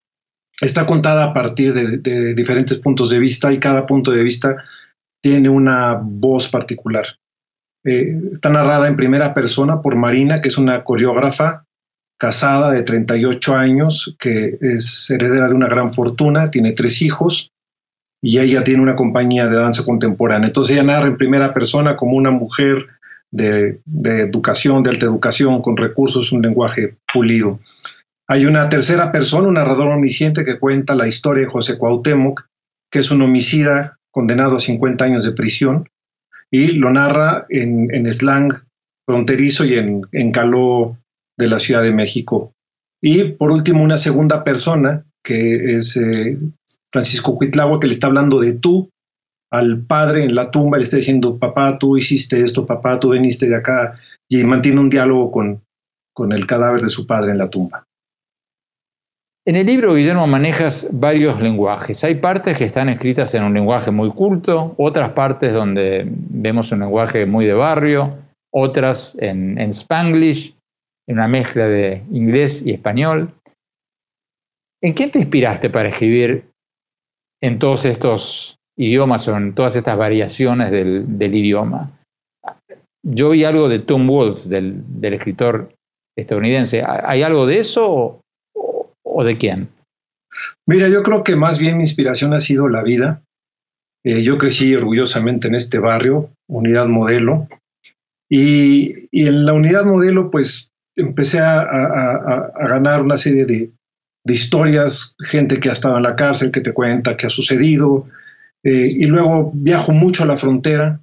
está 0.61 0.87
contada 0.87 1.25
a 1.25 1.33
partir 1.33 1.75
de, 1.75 2.35
diferentes 2.35 2.79
puntos 2.79 3.11
de 3.11 3.19
vista 3.19 3.53
y 3.53 3.59
cada 3.59 3.87
punto 3.87 4.11
de 4.11 4.23
vista 4.23 4.65
tiene 5.23 5.49
una 5.49 5.99
voz 6.03 6.49
particular. 6.49 7.05
Eh, 7.85 8.17
está 8.33 8.49
narrada 8.51 8.89
en 8.89 8.97
primera 8.97 9.35
persona 9.35 9.81
por 9.81 9.97
Marina, 9.97 10.41
que 10.41 10.49
es 10.49 10.59
una 10.59 10.83
coreógrafa 10.85 11.65
casada 12.19 12.73
de 12.73 12.83
38 12.83 13.55
años, 13.55 14.17
que 14.19 14.57
es 14.61 15.11
heredera 15.11 15.49
de 15.49 15.55
una 15.55 15.69
gran 15.69 15.93
fortuna, 15.93 16.51
tiene 16.51 16.73
tres 16.73 17.03
hijos 17.03 17.53
y 18.23 18.39
ella 18.39 18.65
tiene 18.65 18.83
una 18.83 18.97
compañía 18.97 19.47
de 19.49 19.57
danza 19.57 19.85
contemporánea. 19.85 20.49
Entonces 20.49 20.75
ella 20.75 20.85
narra 20.85 21.09
en 21.09 21.19
primera 21.19 21.53
persona 21.53 21.97
como 21.97 22.17
una 22.17 22.31
mujer 22.31 22.87
de, 23.31 23.81
de 23.85 24.21
educación, 24.23 24.83
de 24.83 24.91
alta 24.91 25.07
educación, 25.07 25.61
con 25.61 25.77
recursos, 25.77 26.33
un 26.33 26.41
lenguaje 26.41 26.97
pulido. 27.13 27.61
Hay 28.29 28.45
una 28.45 28.69
tercera 28.69 29.13
persona, 29.13 29.49
un 29.49 29.55
narrador 29.55 29.89
omnisciente 29.89 30.45
que 30.45 30.59
cuenta 30.59 30.95
la 30.95 31.07
historia 31.07 31.45
de 31.45 31.51
José 31.51 31.79
Cuauhtémoc, 31.79 32.47
que 32.91 32.99
es 32.99 33.11
un 33.11 33.23
homicida 33.23 33.99
condenado 34.11 34.57
a 34.57 34.61
50 34.61 35.05
años 35.05 35.25
de 35.25 35.33
prisión, 35.33 35.89
y 36.51 36.73
lo 36.73 36.93
narra 36.93 37.47
en, 37.49 38.11
slang 38.13 38.65
fronterizo 39.07 39.65
y 39.65 39.75
en, 39.75 40.33
caló 40.33 40.99
de 41.39 41.49
la 41.49 41.61
Ciudad 41.61 41.83
de 41.83 41.93
México. 41.93 42.53
Y 43.01 43.25
por 43.25 43.53
último, 43.53 43.85
una 43.85 43.97
segunda 43.97 44.43
persona, 44.43 45.05
que 45.23 45.77
es 45.77 45.97
eh, 45.97 46.39
Francisco 46.93 47.37
Cuitlagua, 47.37 47.79
que 47.79 47.87
le 47.87 47.93
está 47.93 48.09
hablando 48.09 48.41
de 48.41 48.55
tú, 48.55 48.91
al 49.53 49.83
padre 49.83 50.25
en 50.25 50.35
la 50.35 50.51
tumba 50.51 50.79
le 50.79 50.85
está 50.85 50.97
diciendo, 50.97 51.39
papá, 51.39 51.79
tú 51.79 51.97
hiciste 51.97 52.43
esto, 52.43 52.67
papá, 52.67 52.99
tú 52.99 53.11
viniste 53.11 53.49
de 53.49 53.57
acá, 53.57 54.01
y 54.29 54.43
mantiene 54.43 54.81
un 54.81 54.91
diálogo 54.91 55.31
con, 55.31 55.63
con 56.13 56.33
el 56.33 56.47
cadáver 56.47 56.83
de 56.83 56.91
su 56.91 57.07
padre 57.07 57.31
en 57.31 57.39
la 57.39 57.49
tumba. 57.49 57.87
En 59.49 59.55
el 59.55 59.67
libro, 59.67 59.95
Guillermo, 59.95 60.27
manejas 60.27 60.89
varios 60.91 61.41
lenguajes. 61.41 62.03
Hay 62.03 62.17
partes 62.17 62.59
que 62.59 62.65
están 62.65 62.89
escritas 62.89 63.33
en 63.35 63.45
un 63.45 63.55
lenguaje 63.55 63.93
muy 63.93 64.11
culto, 64.11 64.75
otras 64.77 65.13
partes 65.13 65.53
donde 65.53 66.05
vemos 66.05 66.73
un 66.73 66.81
lenguaje 66.81 67.27
muy 67.27 67.47
de 67.47 67.55
barrio, 67.55 68.19
otras 68.53 69.17
en, 69.21 69.57
en 69.59 69.71
spanglish, 69.71 70.53
en 71.09 71.19
una 71.19 71.29
mezcla 71.29 71.69
de 71.69 72.03
inglés 72.11 72.61
y 72.67 72.73
español. 72.73 73.33
¿En 74.83 74.95
quién 74.95 75.13
te 75.13 75.21
inspiraste 75.21 75.71
para 75.71 75.91
escribir 75.91 76.51
en 77.41 77.61
todos 77.61 77.85
estos 77.85 78.57
idiomas 78.77 79.29
o 79.29 79.37
en 79.37 79.55
todas 79.55 79.77
estas 79.77 79.97
variaciones 79.97 80.73
del, 80.73 81.35
idioma? 81.35 81.93
Yo 83.05 83.31
vi 83.31 83.45
algo 83.45 83.69
de 83.69 83.79
Tom 83.79 84.09
Wolfe, 84.09 84.49
del, 84.49 84.85
escritor 85.03 85.73
estadounidense. 86.19 86.83
¿Hay 86.85 87.23
algo 87.23 87.47
de 87.47 87.61
eso 87.61 88.21
o, 89.17 89.25
de 89.25 89.39
quién? 89.39 89.69
Mira, 90.67 90.89
yo 90.89 91.03
creo 91.03 91.25
que 91.25 91.37
más 91.37 91.59
bien 91.59 91.77
mi 91.77 91.85
inspiración 91.85 92.35
ha 92.35 92.41
sido 92.41 92.69
la 92.69 92.83
vida. 92.83 93.23
Eh, 94.05 94.23
yo 94.23 94.39
crecí 94.39 94.75
orgullosamente 94.75 95.49
en 95.49 95.55
este 95.55 95.79
barrio, 95.79 96.31
Unidad 96.49 96.87
Modelo, 96.89 97.49
y, 98.29 99.09
en 99.13 99.45
la 99.45 99.53
Unidad 99.53 99.85
Modelo, 99.85 100.31
pues 100.31 100.73
empecé 100.97 101.41
a, 101.41 102.53
ganar 102.69 103.03
una 103.03 103.19
serie 103.19 103.47
de, 103.47 103.71
historias, 104.25 105.15
gente 105.21 105.61
que 105.61 105.69
ha 105.69 105.73
estado 105.73 105.97
en 105.97 106.03
la 106.03 106.17
cárcel, 106.17 106.51
que 106.51 106.61
te 106.61 106.73
cuenta 106.73 107.17
qué 107.17 107.27
ha 107.27 107.31
sucedido, 107.31 108.07
eh, 108.65 108.89
y 108.91 109.07
luego 109.07 109.53
viajo 109.55 109.93
mucho 109.93 110.25
a 110.25 110.27
la 110.27 110.37
frontera, 110.37 111.01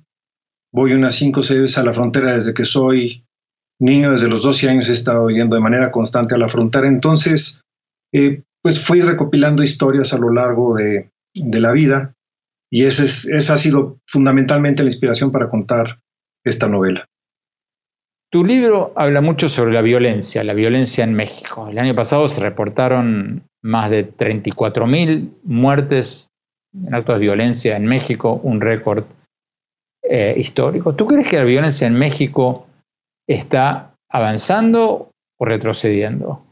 voy 0.74 0.94
unas 0.94 1.16
cinco 1.16 1.40
o 1.40 1.44
seis 1.44 1.62
veces 1.62 1.78
a 1.78 1.84
la 1.84 1.94
frontera 1.94 2.36
desde 2.36 2.54
que 2.54 2.66
soy 2.66 3.24
niño, 3.80 4.12
desde 4.12 4.28
los 4.28 4.44
12 4.44 4.70
años 4.70 4.90
he 4.90 4.94
estado 4.94 5.30
yendo 5.30 5.56
de 5.56 5.62
manera 5.62 5.92
constante 5.92 6.36
a 6.36 6.38
la 6.38 6.50
frontera, 6.50 6.88
entonces 6.88 7.64
eh, 8.14 8.44
pues 8.62 8.86
fui 8.86 9.02
recopilando 9.02 9.64
historias 9.64 10.14
a 10.14 10.18
lo 10.18 10.32
largo 10.32 10.76
de, 10.76 11.10
la 11.36 11.72
vida 11.72 12.14
y 12.72 12.86
esa, 12.86 13.04
ha 13.54 13.58
sido 13.58 14.00
fundamentalmente 14.08 14.84
la 14.84 14.90
inspiración 14.90 15.32
para 15.32 15.50
contar 15.50 16.00
esta 16.46 16.68
novela. 16.68 17.06
Tu 18.32 18.46
libro 18.46 18.94
habla 18.96 19.22
mucho 19.22 19.50
sobre 19.50 19.74
la 19.74 19.82
violencia, 19.82 20.44
la 20.44 20.54
violencia 20.54 21.04
en 21.04 21.14
México. 21.14 21.68
El 21.68 21.78
año 21.78 21.94
pasado 21.94 22.28
se 22.28 22.42
reportaron 22.42 23.44
más 23.62 23.92
de 23.92 24.12
34.000 24.12 25.30
muertes 25.44 26.30
en 26.74 26.96
actos 26.96 27.16
de 27.16 27.22
violencia 27.22 27.76
en 27.76 27.86
México, 27.86 28.40
un 28.44 28.62
récord 28.62 29.06
eh, 30.04 30.36
histórico. 30.38 30.96
¿Tú 30.96 31.06
crees 31.06 31.30
que 31.30 31.38
la 31.38 31.44
violencia 31.44 31.86
en 31.88 31.94
México 31.94 32.68
está 33.28 33.96
avanzando 34.10 35.12
o 35.40 35.46
retrocediendo? 35.46 36.44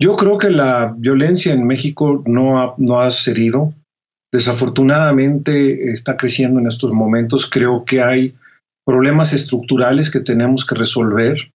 Yo 0.00 0.16
creo 0.16 0.38
que 0.38 0.50
la 0.50 0.94
violencia 0.96 1.52
en 1.52 1.66
México 1.66 2.22
no 2.26 2.60
ha, 2.60 2.74
no 2.78 3.00
ha 3.00 3.10
cedido. 3.10 3.74
Desafortunadamente 4.32 5.90
está 5.90 6.16
creciendo 6.16 6.60
en 6.60 6.66
estos 6.66 6.92
momentos. 6.92 7.48
Creo 7.50 7.84
que 7.84 8.00
hay 8.02 8.34
problemas 8.86 9.32
estructurales 9.32 10.10
que 10.10 10.20
tenemos 10.20 10.64
que 10.64 10.74
resolver 10.74 11.50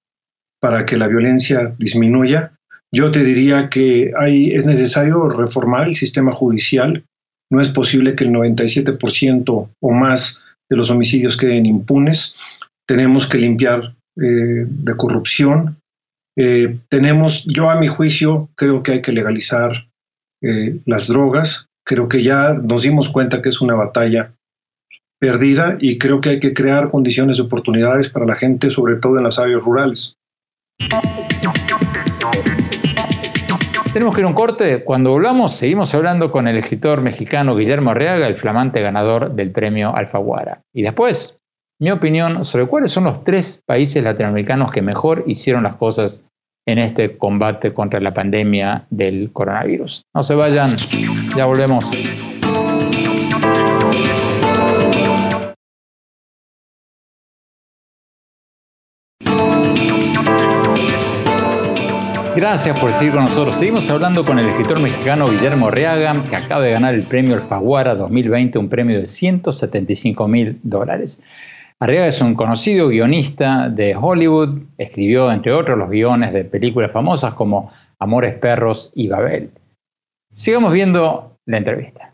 para 0.62 0.86
que 0.86 0.97
la 0.97 1.08
violencia 1.08 1.73
disminuya. 1.77 2.53
Yo 2.93 3.12
te 3.12 3.23
diría 3.23 3.69
que 3.69 4.12
hay, 4.19 4.51
es 4.51 4.65
necesario 4.65 5.29
reformar 5.29 5.88
el 5.88 5.95
sistema 5.95 6.32
judicial. 6.32 7.03
No 7.51 7.62
es 7.62 7.69
posible 7.69 8.15
que 8.15 8.25
el 8.25 8.32
97% 8.32 9.69
o 9.82 9.91
más 9.91 10.41
de 10.69 10.77
los 10.77 10.89
homicidios 10.89 11.38
queden 11.38 11.65
impunes. 11.65 12.36
Tenemos 12.88 13.27
que 13.27 13.39
limpiar 13.39 13.95
eh, 14.17 14.65
de 14.67 14.97
corrupción. 14.97 15.77
Eh, 16.36 16.80
tenemos, 16.89 17.46
yo 17.46 17.69
a 17.69 17.80
mi 17.80 17.88
juicio, 17.88 18.50
creo 18.56 18.82
que 18.82 18.93
hay 18.93 19.02
que 19.02 19.12
legalizar 19.12 19.88
eh, 20.41 20.80
las 20.86 21.08
drogas. 21.08 21.69
Creo 21.86 22.08
que 22.08 22.24
ya 22.24 22.54
nos 22.54 22.84
dimos 22.84 23.10
cuenta 23.10 23.41
que 23.41 23.50
es 23.50 23.62
una 23.62 23.76
batalla 23.76 24.34
perdida 25.19 25.78
y 25.80 25.98
creo 25.98 26.19
que 26.22 26.30
hay 26.30 26.39
que 26.39 26.54
crear 26.54 26.89
condiciones 26.89 27.38
de 27.38 27.43
oportunidades 27.43 28.10
para 28.10 28.26
la 28.26 28.36
gente, 28.36 28.72
sobre 28.72 28.98
todo 28.98 29.17
en 29.17 29.24
las 29.24 29.39
áreas 29.39 29.62
rurales. 29.62 30.17
Tenemos 33.93 34.15
que 34.15 34.22
ir 34.22 34.26
a 34.26 34.28
un 34.28 34.34
corte. 34.34 34.84
Cuando 34.84 35.12
volvamos, 35.12 35.56
seguimos 35.56 35.93
hablando 35.93 36.32
con 36.32 36.48
el 36.48 36.58
escritor 36.58 37.02
mexicano 37.02 37.56
Guillermo 37.56 37.91
Arriaga, 37.91 38.28
el 38.28 38.36
flamante 38.36 38.82
ganador 38.82 39.36
del 39.36 39.52
premio 39.52 39.96
Alfaguara. 39.96 40.63
Y 40.74 40.82
después, 40.82 41.39
mi 41.84 41.91
opinión 41.91 42.46
sobre 42.46 42.65
cuáles 42.65 42.91
son 42.91 43.04
los 43.04 43.26
tres 43.26 43.62
países 43.65 44.02
latinoamericanos 44.02 44.72
que 44.72 44.82
mejor 44.82 45.26
hicieron 45.28 45.63
las 45.63 45.76
cosas 45.76 46.24
en 46.65 46.80
este 46.80 47.17
combate 47.17 47.74
contra 47.74 48.00
la 48.00 48.13
pandemia 48.13 48.88
del 48.89 49.34
coronavirus. 49.34 50.06
No 50.15 50.24
se 50.24 50.34
vayan, 50.34 50.78
ya 51.36 51.43
volvemos. 51.43 51.84
Gracias 62.34 62.80
por 62.80 62.93
seguir 62.93 63.13
con 63.13 63.26
nosotros. 63.26 63.58
Seguimos 63.58 63.89
hablando 63.89 64.24
con 64.24 64.39
el 64.39 64.48
escritor 64.48 64.82
mexicano 64.82 65.30
Guillermo 65.30 65.69
Reaga, 65.69 66.15
que 66.30 66.36
acaba 66.38 66.63
de 66.63 66.72
ganar 66.72 66.93
el 66.93 67.04
premio 67.04 67.36
Alfaguara 67.36 67.93
2020, 67.93 68.58
un 68.58 68.69
premio 68.69 69.00
de 69.00 69.06
175 69.06 70.28
mil 70.30 70.62
dólares. 70.63 71.22
Arriaga 71.84 72.08
es 72.08 72.22
un 72.22 72.34
conocido 72.34 72.88
guionista 72.88 73.67
de 73.67 73.93
Hollywood, 73.93 74.62
escribió 74.78 75.30
entre 75.30 75.52
otros 75.52 75.78
los 75.78 75.89
guiones 75.89 76.32
de 76.32 76.46
películas 76.46 76.93
famosas 76.93 77.34
como 77.34 77.74
Amores 78.00 78.36
Perros 78.36 78.89
y 78.96 79.10
Babel. 79.10 79.52
Sigamos 80.34 80.72
viendo 80.72 81.36
la 81.46 81.58
entrevista. 81.58 82.13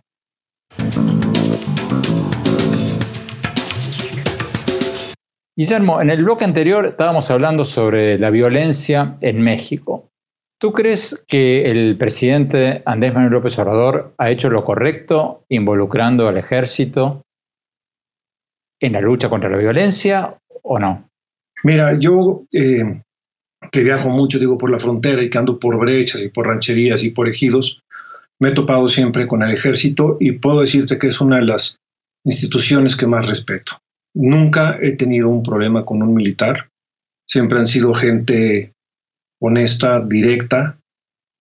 Guillermo, 5.56 6.02
en 6.02 6.10
el 6.10 6.24
bloque 6.24 6.46
anterior 6.46 6.88
estábamos 6.88 7.30
hablando 7.30 7.64
sobre 7.64 8.18
la 8.18 8.32
violencia 8.32 9.18
en 9.22 9.40
México. 9.40 10.10
¿Tú 10.60 10.74
crees 10.74 11.24
que 11.28 11.70
el 11.70 11.96
presidente 11.96 12.82
Andrés 12.88 13.14
Manuel 13.14 13.34
López 13.34 13.60
Obrador 13.60 14.16
ha 14.18 14.32
hecho 14.32 14.50
lo 14.50 14.66
correcto 14.66 15.44
involucrando 15.48 16.28
al 16.28 16.38
ejército 16.40 17.22
en 18.80 18.94
la 18.94 19.02
lucha 19.02 19.30
contra 19.30 19.50
la 19.50 19.58
violencia 19.58 20.38
o 20.64 20.80
no? 20.80 21.10
Mira, 21.64 21.98
yo 22.00 22.44
eh, 22.54 23.02
que 23.72 23.84
viajo 23.84 24.10
mucho, 24.10 24.40
digo, 24.40 24.58
por 24.58 24.70
la 24.70 24.80
frontera 24.80 25.22
y 25.22 25.30
que 25.30 25.38
ando 25.38 25.60
por 25.60 25.78
brechas 25.78 26.24
y 26.24 26.30
por 26.30 26.48
rancherías 26.48 27.04
y 27.04 27.10
por 27.10 27.28
ejidos, 27.28 27.82
me 28.40 28.50
he 28.50 28.54
topado 28.54 28.88
siempre 28.88 29.28
con 29.28 29.44
el 29.44 29.52
ejército 29.52 30.18
y 30.20 30.34
puedo 30.34 30.62
decirte 30.62 30.98
que 30.98 31.08
es 31.08 31.20
una 31.20 31.38
de 31.38 31.46
las 31.46 31.78
instituciones 32.26 32.96
que 32.96 33.08
más 33.08 33.28
respeto. 33.28 33.80
Nunca 34.16 34.78
he 34.82 34.94
tenido 34.94 35.30
un 35.30 35.44
problema 35.44 35.86
con 35.86 36.02
un 36.02 36.14
militar. 36.14 36.70
Siempre 37.28 37.60
han 37.60 37.68
sido 37.68 37.94
gente 37.94 38.72
honesta, 39.42 40.02
directa 40.02 40.80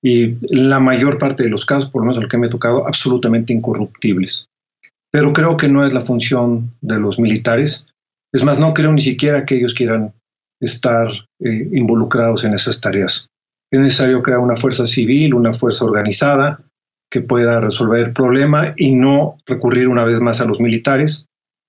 y 0.03 0.37
la 0.55 0.81
mayor 0.81 1.19
parte 1.19 1.45
de 1.45 1.49
los 1.49 1.65
casos, 1.65 1.91
por 1.91 2.03
lo 2.03 2.07
menos 2.07 2.23
lo 2.23 2.29
que 2.29 2.39
me 2.39 2.47
ha 2.47 2.51
tocado, 2.51 2.87
absolutamente 2.87 3.53
incorruptibles. 3.53 4.49
Pero 5.11 5.33
creo 5.33 5.57
que 5.57 5.69
no 5.69 5.87
es 5.87 5.95
la 5.95 6.01
función 6.01 6.75
de 6.81 6.99
los 6.99 7.19
militares. 7.19 7.89
Es 8.33 8.45
más, 8.45 8.59
no 8.59 8.75
creo 8.75 8.93
ni 8.93 9.01
siquiera 9.01 9.45
que 9.47 9.57
ellos 9.57 9.75
quieran 9.75 10.13
estar 10.61 11.09
eh, 11.41 11.69
involucrados 11.73 12.45
en 12.45 12.55
esas 12.55 12.81
tareas. 12.81 13.29
Es 13.71 13.81
necesario 13.81 14.23
crear 14.23 14.41
una 14.41 14.57
fuerza 14.57 14.87
civil, 14.87 15.35
una 15.35 15.53
fuerza 15.53 15.85
organizada 15.85 16.61
que 17.11 17.21
pueda 17.21 17.61
resolver 17.61 18.07
el 18.07 18.13
problema 18.13 18.75
y 18.77 18.93
no 18.93 19.39
recurrir 19.47 19.89
una 19.89 20.05
vez 20.05 20.21
más 20.21 20.41
a 20.41 20.45
los 20.45 20.61
militares, 20.61 21.27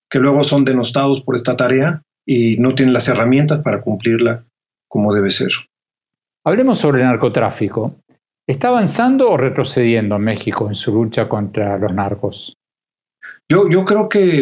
que 0.09 0.19
luego 0.19 0.43
son 0.43 0.65
denostados 0.65 1.21
por 1.21 1.35
esta 1.35 1.55
tarea 1.55 2.01
y 2.25 2.57
no 2.57 2.75
tienen 2.75 2.93
las 2.93 3.07
herramientas 3.07 3.59
para 3.59 3.81
cumplirla 3.81 4.43
como 4.89 5.13
debe 5.13 5.29
ser. 5.29 5.51
Hablemos 6.45 6.79
sobre 6.79 7.01
el 7.01 7.07
narcotráfico. 7.07 7.95
¿Está 8.47 8.69
avanzando 8.69 9.29
o 9.29 9.37
retrocediendo 9.37 10.17
México 10.17 10.67
en 10.67 10.75
su 10.75 10.91
lucha 10.91 11.29
contra 11.29 11.77
los 11.77 11.93
narcos? 11.93 12.53
Yo, 13.49 13.67
yo 13.67 13.83
creo 13.83 14.07
que 14.07 14.39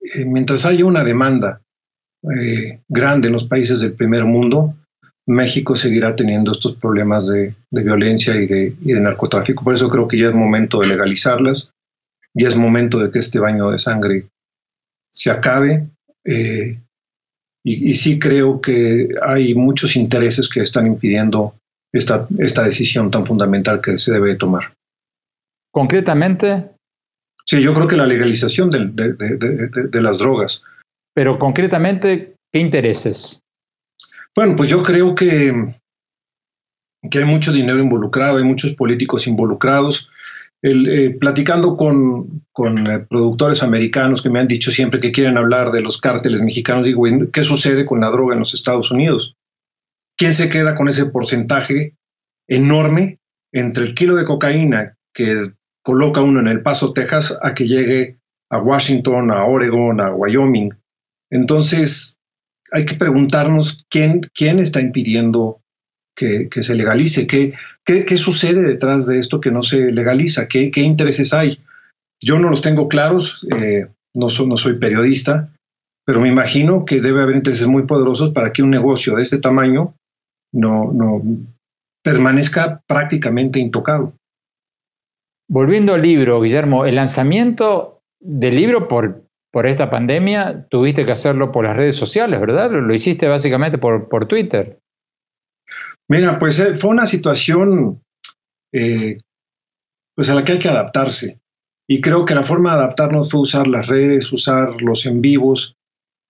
eh, 0.00 0.24
mientras 0.24 0.64
haya 0.64 0.84
una 0.84 1.04
demanda 1.04 1.60
eh, 2.36 2.80
grande 2.88 3.28
en 3.28 3.32
los 3.32 3.44
países 3.44 3.80
del 3.80 3.94
primer 3.94 4.24
mundo, 4.24 4.74
México 5.26 5.76
seguirá 5.76 6.16
teniendo 6.16 6.52
estos 6.52 6.76
problemas 6.76 7.28
de, 7.28 7.54
violencia 7.70 8.34
y 8.36 8.46
de, 8.46 9.00
narcotráfico. 9.00 9.64
Por 9.64 9.74
eso 9.74 9.88
creo 9.88 10.08
que 10.08 10.18
ya 10.18 10.28
es 10.28 10.34
momento 10.34 10.80
de 10.80 10.88
legalizarlas, 10.88 11.72
ya 12.34 12.48
es 12.48 12.56
momento 12.56 12.98
de 12.98 13.10
que 13.10 13.18
este 13.18 13.38
baño 13.38 13.70
de 13.70 13.78
sangre 13.78 14.26
se 15.12 15.30
acabe. 15.30 15.86
Eh, 16.24 16.78
y, 17.62 17.92
sí 17.92 18.18
creo 18.18 18.60
que 18.60 19.08
hay 19.22 19.54
muchos 19.54 19.96
intereses 19.96 20.48
que 20.48 20.60
están 20.60 20.86
impidiendo 20.86 21.54
esta, 21.92 22.26
esta 22.38 22.64
decisión 22.64 23.10
tan 23.10 23.26
fundamental 23.26 23.80
que 23.80 23.98
se 23.98 24.12
debe 24.12 24.34
tomar. 24.34 24.72
Concretamente. 25.70 26.70
Sí, 27.50 27.60
yo 27.60 27.74
creo 27.74 27.88
que 27.88 27.96
la 27.96 28.06
legalización 28.06 28.70
de, 28.70 30.02
las 30.02 30.18
drogas. 30.18 30.62
Pero 31.14 31.36
concretamente, 31.36 32.36
¿qué 32.52 32.60
intereses? 32.60 33.40
Bueno, 34.36 34.54
pues 34.54 34.68
yo 34.68 34.84
creo 34.84 35.16
que, 35.16 35.74
que 37.10 37.18
hay 37.18 37.24
mucho 37.24 37.50
dinero 37.52 37.80
involucrado, 37.80 38.38
hay 38.38 38.44
muchos 38.44 38.74
políticos 38.74 39.26
involucrados. 39.26 40.08
Eh, 40.62 41.16
platicando 41.18 41.74
con, 41.74 42.44
con 42.52 42.86
eh, 42.86 43.00
productores 43.00 43.64
americanos 43.64 44.22
que 44.22 44.30
me 44.30 44.38
han 44.38 44.46
dicho 44.46 44.70
siempre 44.70 45.00
que 45.00 45.10
quieren 45.10 45.36
hablar 45.36 45.72
de 45.72 45.80
los 45.80 45.98
cárteles 45.98 46.42
mexicanos, 46.42 46.84
digo, 46.84 47.02
¿qué 47.32 47.42
sucede 47.42 47.84
con 47.84 48.00
la 48.02 48.10
droga 48.10 48.34
en 48.34 48.40
los 48.40 48.54
Estados 48.54 48.92
Unidos? 48.92 49.34
¿Quién 50.16 50.34
se 50.34 50.50
queda 50.50 50.76
con 50.76 50.86
ese 50.86 51.06
porcentaje 51.06 51.96
enorme 52.46 53.16
entre 53.52 53.82
el 53.82 53.96
kilo 53.96 54.14
de 54.14 54.24
cocaína 54.24 54.94
que 55.12 55.50
coloca 55.82 56.22
uno 56.22 56.40
en 56.40 56.48
El 56.48 56.62
Paso, 56.62 56.92
Texas, 56.92 57.38
a 57.42 57.54
que 57.54 57.66
llegue 57.66 58.18
a 58.50 58.58
Washington, 58.58 59.30
a 59.30 59.44
Oregon, 59.44 60.00
a 60.00 60.10
Wyoming. 60.10 60.74
Entonces, 61.30 62.18
hay 62.72 62.86
que 62.86 62.96
preguntarnos 62.96 63.84
quién, 63.88 64.22
quién 64.34 64.58
está 64.58 64.80
impidiendo 64.80 65.60
que, 66.16 66.62
se 66.62 66.74
legalice, 66.74 67.26
¿Qué, 67.26 67.54
¿Qué, 67.84 68.16
sucede 68.18 68.62
detrás 68.62 69.06
de 69.06 69.18
esto 69.18 69.40
que 69.40 69.50
no 69.50 69.62
se 69.62 69.90
legaliza, 69.90 70.48
qué, 70.48 70.70
qué 70.70 70.82
intereses 70.82 71.32
hay. 71.32 71.60
Yo 72.22 72.38
no 72.38 72.50
los 72.50 72.60
tengo 72.60 72.88
claros, 72.88 73.46
eh, 73.56 73.86
no, 74.14 74.26
no 74.46 74.56
soy 74.58 74.78
periodista, 74.78 75.50
pero 76.04 76.20
me 76.20 76.28
imagino 76.28 76.84
que 76.84 77.00
debe 77.00 77.22
haber 77.22 77.36
intereses 77.36 77.66
muy 77.66 77.84
poderosos 77.84 78.30
para 78.30 78.52
que 78.52 78.62
un 78.62 78.68
negocio 78.68 79.16
de 79.16 79.22
este 79.22 79.38
tamaño 79.38 79.94
no, 80.52 80.92
no 80.92 81.22
permanezca 82.02 82.82
prácticamente 82.86 83.58
intocado. 83.58 84.12
Volviendo 85.50 85.94
al 85.94 86.02
libro, 86.02 86.40
Guillermo, 86.40 86.86
el 86.86 86.94
lanzamiento 86.94 88.02
del 88.20 88.54
libro 88.54 88.86
por, 88.86 89.24
por 89.50 89.66
esta 89.66 89.90
pandemia 89.90 90.68
tuviste 90.70 91.04
que 91.04 91.10
hacerlo 91.10 91.50
por 91.50 91.64
las 91.64 91.76
redes 91.76 91.96
sociales, 91.96 92.40
¿verdad? 92.40 92.70
Lo 92.70 92.94
hiciste 92.94 93.26
básicamente 93.26 93.76
por, 93.76 94.08
por 94.08 94.26
Twitter. 94.28 94.78
Mira, 96.08 96.38
pues 96.38 96.60
eh, 96.60 96.76
fue 96.76 96.90
una 96.90 97.04
situación 97.04 98.00
eh, 98.72 99.18
pues 100.14 100.30
a 100.30 100.36
la 100.36 100.44
que 100.44 100.52
hay 100.52 100.58
que 100.60 100.68
adaptarse. 100.68 101.40
Y 101.88 102.00
creo 102.00 102.24
que 102.24 102.36
la 102.36 102.44
forma 102.44 102.70
de 102.70 102.82
adaptarnos 102.82 103.32
fue 103.32 103.40
usar 103.40 103.66
las 103.66 103.88
redes, 103.88 104.32
usar 104.32 104.80
los 104.80 105.04
en 105.04 105.20
vivos, 105.20 105.74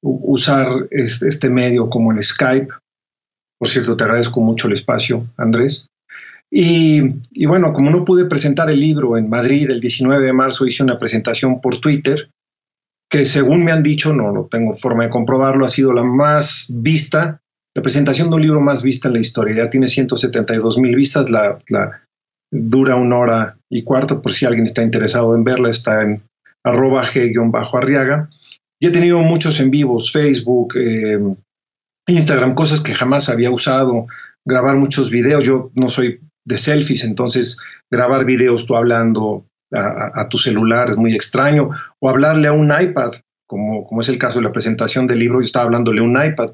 usar 0.01 0.89
este, 0.93 1.29
este 1.29 1.51
medio 1.51 1.91
como 1.91 2.11
el 2.13 2.23
Skype. 2.23 2.69
Por 3.59 3.69
cierto, 3.69 3.99
te 3.99 4.05
agradezco 4.05 4.41
mucho 4.41 4.67
el 4.67 4.73
espacio, 4.73 5.27
Andrés. 5.37 5.90
Y, 6.53 7.47
bueno, 7.47 7.73
como 7.73 7.91
no 7.91 8.05
pude 8.05 8.25
presentar 8.25 8.71
el 8.71 8.81
libro 8.81 9.17
en 9.17 9.29
Madrid 9.29 9.71
el 9.71 9.81
19 9.81 10.25
de 10.25 10.33
marzo, 10.33 10.67
hice 10.67 10.83
una 10.83 10.99
presentación 10.99 11.61
por 11.61 11.81
Twitter, 11.81 12.31
que 13.09 13.25
según 13.25 13.65
me 13.65 13.71
han 13.71 13.85
dicho, 13.85 14.13
no, 14.13 14.33
no 14.33 14.47
tengo 14.51 14.75
forma 14.75 15.05
de 15.05 15.11
comprobarlo, 15.11 15.65
ha 15.65 15.69
sido 15.69 15.93
la 15.93 16.03
más 16.03 16.73
vista, 16.79 17.41
la 17.75 17.83
presentación 17.83 18.31
de 18.31 18.37
un 18.37 18.43
libro 18.43 18.61
más 18.61 18.83
vista 18.83 19.09
en 19.09 19.15
la 19.15 19.21
historia. 19.21 19.65
Ya 19.65 19.71
tiene 19.71 19.87
172 19.87 20.79
mil 20.79 20.97
vistas, 20.97 21.31
la, 21.31 21.59
dura 22.53 22.97
una 22.97 23.19
hora 23.19 23.59
y 23.71 23.85
cuarto, 23.85 24.21
por 24.21 24.33
si 24.33 24.45
alguien 24.45 24.67
está 24.67 24.83
interesado 24.83 25.37
en 25.37 25.45
verla, 25.45 25.71
está 25.71 26.03
en 26.03 26.23
arroba 26.65 27.07
g-arriaga. 27.07 28.29
Y 28.81 28.87
he 28.87 28.91
tenido 28.91 29.21
muchos 29.21 29.61
en 29.61 29.71
vivos, 29.71 30.11
Facebook, 30.11 30.75
eh, 30.77 31.21
Instagram, 32.09 32.55
cosas 32.55 32.81
que 32.81 32.95
jamás 32.95 33.29
había 33.29 33.51
usado, 33.51 34.07
grabar 34.45 34.77
muchos 34.77 35.11
videos. 35.11 35.45
Yo 35.45 35.71
no 35.75 35.89
soy 35.89 36.21
de 36.51 36.59
selfies, 36.59 37.05
entonces 37.05 37.59
grabar 37.91 38.27
videos 38.27 38.67
tú 38.67 38.77
hablando 38.77 39.47
a, 39.73 40.29
tu 40.29 40.37
celular 40.37 40.91
es 40.91 40.97
muy 40.97 41.15
extraño, 41.15 41.71
o 42.01 42.11
hablarle 42.11 42.49
a 42.49 42.53
un 42.53 42.73
iPad, 42.79 43.13
como, 43.47 43.87
como 43.87 44.01
es 44.01 44.09
el 44.09 44.19
caso 44.19 44.39
de 44.39 44.45
la 44.45 44.53
presentación 44.53 45.07
del 45.07 45.21
libro, 45.21 45.41
yo 45.41 45.45
estaba 45.45 45.65
hablándole 45.65 46.01
a 46.01 46.05
un 46.05 46.23
iPad 46.23 46.51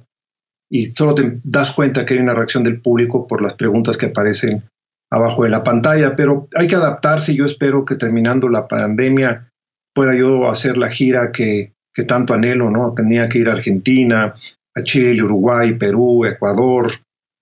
y 0.71 0.87
solo 0.87 1.15
te 1.15 1.41
das 1.45 1.73
cuenta 1.73 2.05
que 2.05 2.15
hay 2.15 2.21
una 2.21 2.35
reacción 2.35 2.65
del 2.65 2.81
público 2.81 3.27
por 3.27 3.43
las 3.43 3.55
preguntas 3.55 3.97
que 3.97 4.07
aparecen 4.07 4.65
abajo 5.11 5.45
de 5.45 5.51
la 5.51 5.63
pantalla, 5.63 6.17
pero 6.17 6.49
hay 6.55 6.67
que 6.67 6.77
adaptarse 6.77 7.35
yo 7.35 7.45
espero 7.45 7.85
que 7.85 7.97
terminando 7.97 8.49
la 8.49 8.67
pandemia 8.67 9.51
pueda 9.95 10.15
yo 10.15 10.51
hacer 10.51 10.77
la 10.77 10.91
gira 10.91 11.31
que, 11.33 11.73
que 11.95 12.05
tanto 12.05 12.35
anhelo, 12.35 12.71
¿no? 12.71 12.93
Tenía 12.93 13.29
que 13.29 13.39
ir 13.39 13.49
a 13.49 13.53
Argentina, 13.53 14.35
a 14.75 14.83
Chile, 14.83 15.23
Uruguay, 15.23 15.75
Perú, 15.75 16.27
Ecuador, 16.27 16.93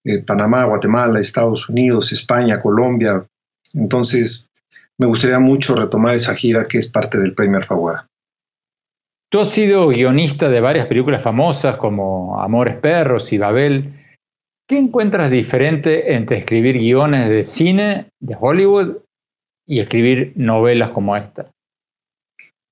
eh, 0.05 0.19
Panamá, 0.23 0.65
Guatemala, 0.65 1.19
Estados 1.19 1.69
Unidos, 1.69 2.13
España, 2.13 2.61
Colombia. 2.61 3.27
Entonces, 3.73 4.51
me 4.99 5.07
gustaría 5.07 5.39
mucho 5.39 5.75
retomar 5.75 6.15
esa 6.15 6.35
gira 6.35 6.67
que 6.69 6.79
es 6.79 6.89
parte 6.89 7.19
del 7.19 7.35
Premio 7.35 7.57
Alfaguara. 7.57 8.07
Tú 9.31 9.41
has 9.41 9.51
sido 9.51 9.89
guionista 9.89 10.49
de 10.49 10.61
varias 10.61 10.87
películas 10.87 11.23
famosas 11.23 11.77
como 11.77 12.41
Amores 12.41 12.77
Perros 12.77 13.33
y 13.33 13.39
Babel. 13.39 13.93
¿Qué 14.69 14.79
encuentras 14.79 15.31
diferente 15.31 16.15
entre 16.15 16.39
escribir 16.39 16.79
guiones 16.79 17.29
de 17.29 17.45
cine, 17.45 18.09
de 18.21 18.37
Hollywood, 18.39 18.99
y 19.67 19.81
escribir 19.81 20.33
novelas 20.37 20.91
como 20.91 21.17
esta? 21.17 21.51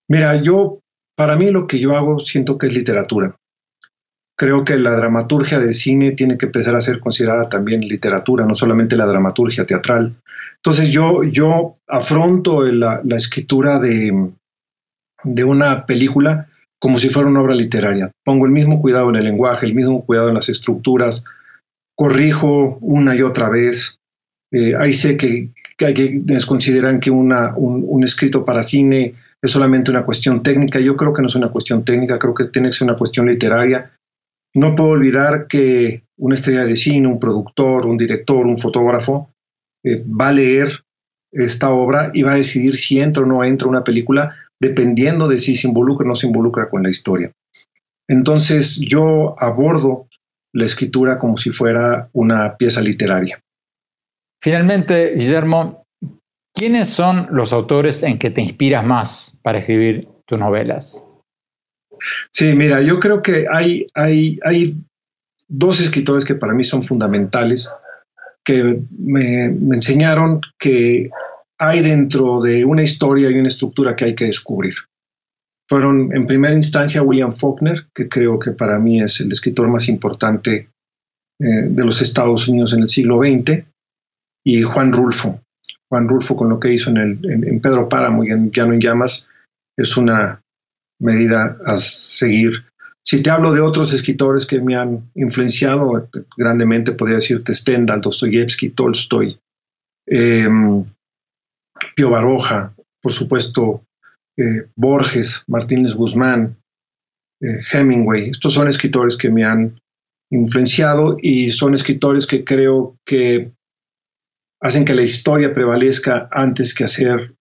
Mira, 0.09 0.40
yo, 0.42 0.79
para 1.16 1.37
mí 1.37 1.51
lo 1.51 1.66
que 1.66 1.79
yo 1.79 1.97
hago 1.97 2.21
siento 2.21 2.59
que 2.59 2.66
es 2.66 2.75
literatura 2.75 3.35
creo 4.43 4.65
que 4.65 4.77
la 4.77 4.97
dramaturgia 4.97 5.61
de 5.61 5.73
cine 5.73 6.11
tiene 6.11 6.37
que 6.37 6.47
empezar 6.47 6.75
a 6.75 6.81
ser 6.81 6.99
considerada 6.99 7.49
también 7.49 7.87
literatura, 7.87 8.45
no 8.45 8.55
solamente 8.55 8.97
la 8.97 9.07
dramaturgia 9.07 9.65
teatral. 9.65 10.17
Entonces 10.57 10.89
yo, 10.89 11.23
yo 11.23 11.75
afronto 11.87 12.65
la, 12.65 13.01
escritura 13.17 13.79
de, 13.79 14.31
de 15.23 15.45
una 15.45 15.87
película 15.87 16.49
como 16.81 16.99
si 16.99 17.09
fuera 17.09 17.29
una 17.29 17.41
obra 17.41 17.55
literaria. 17.55 18.11
Pongo 18.25 18.45
el 18.45 18.51
mismo 18.51 18.83
cuidado 18.83 19.11
en 19.11 19.15
el 19.15 19.27
lenguaje, 19.27 19.65
el 19.65 19.77
mismo 19.77 20.05
cuidado 20.05 20.29
en 20.29 20.35
las 20.35 20.49
estructuras, 20.49 21.25
corrijo 21.95 22.79
una 22.81 23.15
y 23.15 23.23
otra 23.23 23.49
vez. 23.49 24.01
Eh, 24.51 24.75
ahí 24.77 24.93
sé 24.93 25.17
que, 25.17 25.51
hay 25.79 25.95
quienes 25.95 26.47
consideran 26.47 26.99
que 26.99 27.13
una, 27.13 27.55
un, 27.55 27.85
un, 27.87 28.03
escrito 28.03 28.45
para 28.45 28.65
cine 28.65 29.15
es 29.41 29.53
solamente 29.53 29.93
una 29.93 30.05
cuestión 30.05 30.43
técnica. 30.43 30.81
Yo 30.81 30.97
creo 30.97 31.15
que 31.15 31.23
no 31.23 31.29
es 31.29 31.37
una 31.37 31.53
cuestión 31.53 31.85
técnica, 31.85 32.19
creo 32.19 32.35
que 32.35 32.47
tiene 32.47 32.71
que 32.71 32.73
ser 32.73 32.89
una 32.89 32.97
cuestión 32.97 33.29
literaria. 33.29 33.93
No 34.55 34.75
puedo 34.75 34.91
olvidar 34.91 35.47
que 35.47 36.05
una 36.19 36.35
estrella 36.35 36.65
de 36.65 36.77
cine, 36.77 37.09
un 37.09 37.19
productor, 37.19 37.87
un 37.87 37.97
director, 37.97 38.47
un 38.47 38.59
fotógrafo, 38.59 39.31
eh, 39.85 40.05
va 40.05 40.29
a 40.29 40.33
leer 40.33 40.85
esta 41.33 41.71
obra 41.71 42.11
y 42.12 42.23
va 42.23 42.33
a 42.33 42.37
decidir 42.37 42.77
si 42.77 43.01
entra 43.01 43.23
o 43.23 43.27
no 43.27 43.43
entra 43.43 43.69
una 43.69 43.83
película, 43.83 44.35
dependiendo 44.61 45.29
de 45.29 45.38
si 45.38 45.57
se 45.57 45.67
involucra 45.67 46.05
o 46.05 46.09
no 46.09 46.15
se 46.15 46.27
involucra 46.27 46.69
con 46.69 46.83
la 46.83 46.91
historia. 46.91 47.33
Entonces 48.09 48.79
yo 48.81 49.35
abordo 49.38 50.07
la 50.53 50.67
escritura 50.67 51.19
como 51.19 51.37
si 51.38 51.51
fuera 51.51 52.11
una 52.12 52.57
pieza 52.57 52.83
literaria. 52.83 53.41
Finalmente, 54.43 55.15
Guillermo, 55.15 55.85
¿quiénes 56.55 56.91
son 56.91 57.29
los 57.31 57.53
autores 57.53 58.03
en 58.03 58.19
que 58.19 58.31
te 58.31 58.43
inspiras 58.43 58.85
más 58.85 59.38
para 59.43 59.61
escribir 59.61 60.09
tus 60.27 60.38
novelas? 60.38 61.07
Sí, 62.31 62.55
mira, 62.55 62.81
yo 62.83 62.99
creo 62.99 63.23
que 63.23 63.47
hay, 63.51 63.87
hay, 63.95 64.38
hay 64.45 64.77
dos 65.49 65.81
escritores 65.81 66.25
que 66.25 66.35
para 66.35 66.55
mí 66.55 66.65
son 66.65 66.83
fundamentales, 66.83 67.71
que 68.45 68.81
me, 68.99 69.45
enseñaron 69.45 70.41
que 70.59 71.11
hay 71.59 71.81
dentro 71.81 72.41
de 72.41 72.65
una 72.65 72.83
historia 72.83 73.31
y 73.31 73.35
una 73.35 73.49
estructura 73.49 73.95
que 73.95 74.07
hay 74.07 74.15
que 74.15 74.27
descubrir. 74.27 74.75
Fueron 75.69 76.15
en 76.15 76.27
primera 76.27 76.55
instancia 76.55 77.03
William 77.03 77.33
Faulkner, 77.33 77.87
que 77.95 78.09
creo 78.09 78.38
que 78.38 78.51
para 78.51 78.79
mí 78.79 79.01
es 79.01 79.21
el 79.21 79.31
escritor 79.31 79.69
más 79.69 79.88
importante 79.88 80.69
eh, 81.41 81.62
de 81.69 81.85
los 81.85 82.03
Estados 82.03 82.49
Unidos 82.49 82.73
en 82.73 82.83
el 82.83 82.88
siglo 82.88 83.19
XX, 83.19 83.65
y 84.45 84.62
Juan 84.62 84.93
Rulfo. 84.93 85.41
Juan 85.88 86.09
Rulfo 86.09 86.35
con 86.35 86.49
lo 86.49 86.59
que 86.59 86.73
hizo 86.73 86.91
en, 86.91 86.97
el, 86.97 87.31
en 87.31 87.61
Pedro 87.61 87.88
Páramo 87.88 88.25
y 88.25 88.31
en 88.31 88.50
Llano 88.50 88.73
en 88.73 88.81
Llamas 88.81 89.29
es 89.77 89.96
una 89.96 90.42
medida 91.03 91.59
a 91.67 91.77
seguir. 91.77 92.65
Si 93.05 93.21
te 93.21 93.31
hablo 93.31 93.53
de 93.53 93.61
otros 93.61 93.92
escritores 93.92 94.46
que 94.46 94.61
me 94.61 94.77
han 94.77 95.11
influenciado 95.15 96.09
grandemente, 96.37 96.92
podría 96.92 97.17
decirte 97.17 97.55
Stendhal, 97.55 98.00
Dostoyevsky, 98.00 98.71
Tolstoy, 98.71 99.38
em, 100.07 100.85
Pío 101.96 102.11
Baroja, 102.11 102.73
por 103.03 103.13
supuesto, 103.13 103.83
eh, 104.37 104.69
Borges, 104.77 105.44
Martínez 105.48 105.94
Guzmán, 105.94 106.57
eh, 107.40 107.59
Hemingway. 107.73 108.31
Estos 108.31 108.53
son 108.55 108.69
escritores 108.69 109.17
que 109.17 109.31
me 109.31 109.44
han 109.44 109.81
influenciado 110.31 111.17
y 111.21 111.50
son 111.50 111.75
escritores 111.75 112.27
que 112.27 112.44
creo 112.44 112.96
que 113.05 113.50
hacen 114.61 114.85
que 114.85 114.94
la 114.94 115.03
historia 115.03 115.53
prevalezca 115.53 116.29
antes 116.31 116.73
que 116.73 116.85
hacer 116.85 117.35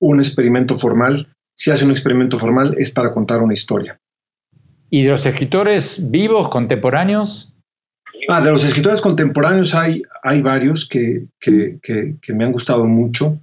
un 0.00 0.20
experimento 0.20 0.78
formal 0.78 1.28
si 1.58 1.72
hace 1.72 1.84
un 1.84 1.90
experimento 1.90 2.38
formal 2.38 2.76
es 2.78 2.90
para 2.90 3.12
contar 3.12 3.42
una 3.42 3.52
historia. 3.52 4.00
¿Y 4.90 5.02
de 5.02 5.10
los 5.10 5.26
escritores 5.26 6.10
vivos, 6.10 6.48
contemporáneos? 6.48 7.52
Ah, 8.28 8.40
de 8.40 8.52
los 8.52 8.64
escritores 8.64 9.00
contemporáneos 9.00 9.74
hay, 9.74 10.02
hay 10.22 10.40
varios 10.40 10.88
que, 10.88 11.26
que, 11.40 12.18
me 12.28 12.44
han 12.44 12.52
gustado 12.52 12.86
mucho. 12.86 13.40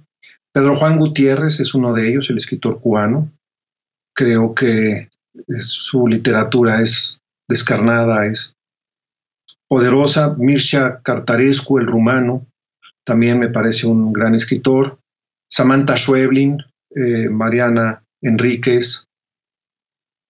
Pedro 0.52 0.76
Juan 0.76 0.98
Gutiérrez 0.98 1.60
es 1.60 1.74
uno 1.74 1.92
de 1.92 2.08
ellos, 2.08 2.30
el 2.30 2.38
escritor 2.38 2.80
cubano. 2.80 3.30
Creo 4.14 4.54
que 4.54 5.10
su 5.58 6.06
literatura 6.08 6.80
es 6.80 7.20
descarnada, 7.48 8.26
es 8.26 8.56
poderosa. 9.68 10.34
Mircea 10.38 11.00
Cartarescu, 11.02 11.78
el 11.78 11.86
rumano, 11.86 12.46
también 13.04 13.38
me 13.38 13.50
parece 13.50 13.86
un 13.86 14.12
gran 14.12 14.34
escritor. 14.34 14.98
Samantha 15.50 15.96
Schweblin, 15.96 16.58
eh, 16.94 17.28
Mariana 17.28 18.02
Enríquez, 18.22 19.04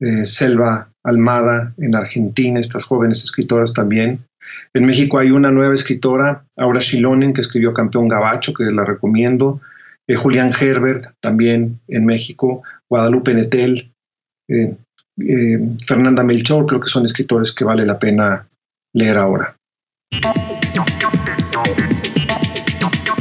eh, 0.00 0.26
Selva 0.26 0.90
Almada 1.04 1.72
en 1.78 1.94
Argentina, 1.94 2.60
estas 2.60 2.84
jóvenes 2.84 3.22
escritoras 3.22 3.72
también. 3.72 4.20
En 4.74 4.84
México 4.84 5.18
hay 5.18 5.30
una 5.30 5.50
nueva 5.50 5.74
escritora, 5.74 6.44
Aura 6.56 6.80
Shilonen, 6.80 7.32
que 7.32 7.40
escribió 7.40 7.72
Campeón 7.72 8.08
Gabacho, 8.08 8.52
que 8.52 8.64
la 8.64 8.84
recomiendo. 8.84 9.60
Eh, 10.06 10.14
Julián 10.14 10.52
Herbert, 10.58 11.06
también 11.20 11.80
en 11.88 12.04
México. 12.06 12.62
Guadalupe 12.88 13.34
Netel, 13.34 13.92
Fernanda 15.84 16.22
Melchor, 16.22 16.66
creo 16.66 16.80
que 16.80 16.88
son 16.88 17.04
escritores 17.04 17.52
que 17.52 17.64
vale 17.64 17.84
la 17.84 17.98
pena 17.98 18.46
leer 18.94 19.18
ahora. 19.18 19.56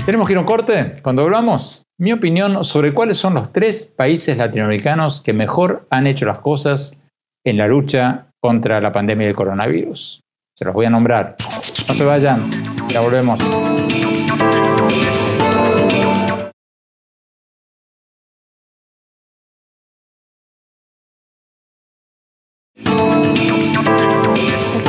Tenemos 0.05 0.27
que 0.27 0.45
corte. 0.45 0.99
Cuando 1.01 1.23
hablamos, 1.23 1.84
mi 1.97 2.11
opinión 2.11 2.63
sobre 2.63 2.93
cuáles 2.93 3.17
son 3.17 3.35
los 3.35 3.51
tres 3.51 3.85
países 3.85 4.37
latinoamericanos 4.37 5.21
que 5.21 5.33
mejor 5.33 5.87
han 5.89 6.07
hecho 6.07 6.25
las 6.25 6.39
cosas 6.39 7.01
en 7.45 7.57
la 7.57 7.67
lucha 7.67 8.27
contra 8.41 8.81
la 8.81 8.91
pandemia 8.91 9.27
del 9.27 9.35
coronavirus. 9.35 10.21
Se 10.57 10.65
los 10.65 10.73
voy 10.73 10.85
a 10.85 10.89
nombrar. 10.89 11.35
No 11.87 11.93
se 11.93 12.05
vayan, 12.05 12.41
ya 12.89 13.01
volvemos. 13.01 13.39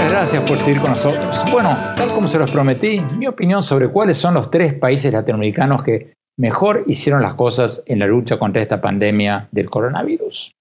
gracias 0.08 0.50
por 0.50 0.58
seguir 0.58 0.80
con 0.80 0.90
nosotros. 0.90 1.44
Bueno, 1.52 1.76
tal 1.96 2.08
como 2.08 2.26
se 2.26 2.38
los 2.38 2.50
prometí, 2.50 3.00
mi 3.16 3.28
opinión 3.28 3.62
sobre 3.62 3.88
cuáles 3.88 4.18
son 4.18 4.34
los 4.34 4.50
tres 4.50 4.74
países 4.74 5.12
latinoamericanos 5.12 5.84
que 5.84 6.16
mejor 6.36 6.84
hicieron 6.86 7.22
las 7.22 7.34
cosas 7.34 7.82
en 7.86 7.98
la 7.98 8.06
lucha 8.06 8.38
contra 8.38 8.62
esta 8.62 8.80
pandemia 8.80 9.48
del 9.50 9.70
coronavirus. 9.70 10.52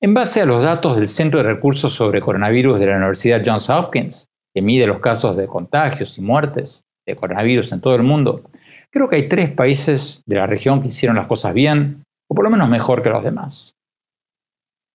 En 0.00 0.14
base 0.14 0.40
a 0.40 0.46
los 0.46 0.62
datos 0.62 0.96
del 0.96 1.08
Centro 1.08 1.42
de 1.42 1.48
Recursos 1.48 1.92
sobre 1.92 2.20
Coronavirus 2.20 2.78
de 2.78 2.86
la 2.86 2.96
Universidad 2.96 3.42
Johns 3.44 3.68
Hopkins, 3.68 4.28
que 4.54 4.62
mide 4.62 4.86
los 4.86 5.00
casos 5.00 5.36
de 5.36 5.46
contagios 5.46 6.18
y 6.18 6.20
muertes 6.20 6.84
de 7.06 7.16
coronavirus 7.16 7.72
en 7.72 7.80
todo 7.80 7.96
el 7.96 8.02
mundo, 8.02 8.42
creo 8.90 9.08
que 9.08 9.16
hay 9.16 9.28
tres 9.28 9.50
países 9.50 10.22
de 10.26 10.36
la 10.36 10.46
región 10.46 10.82
que 10.82 10.88
hicieron 10.88 11.16
las 11.16 11.26
cosas 11.26 11.54
bien, 11.54 12.04
o 12.28 12.34
por 12.34 12.44
lo 12.44 12.50
menos 12.50 12.68
mejor 12.68 13.02
que 13.02 13.08
los 13.08 13.24
demás. 13.24 13.74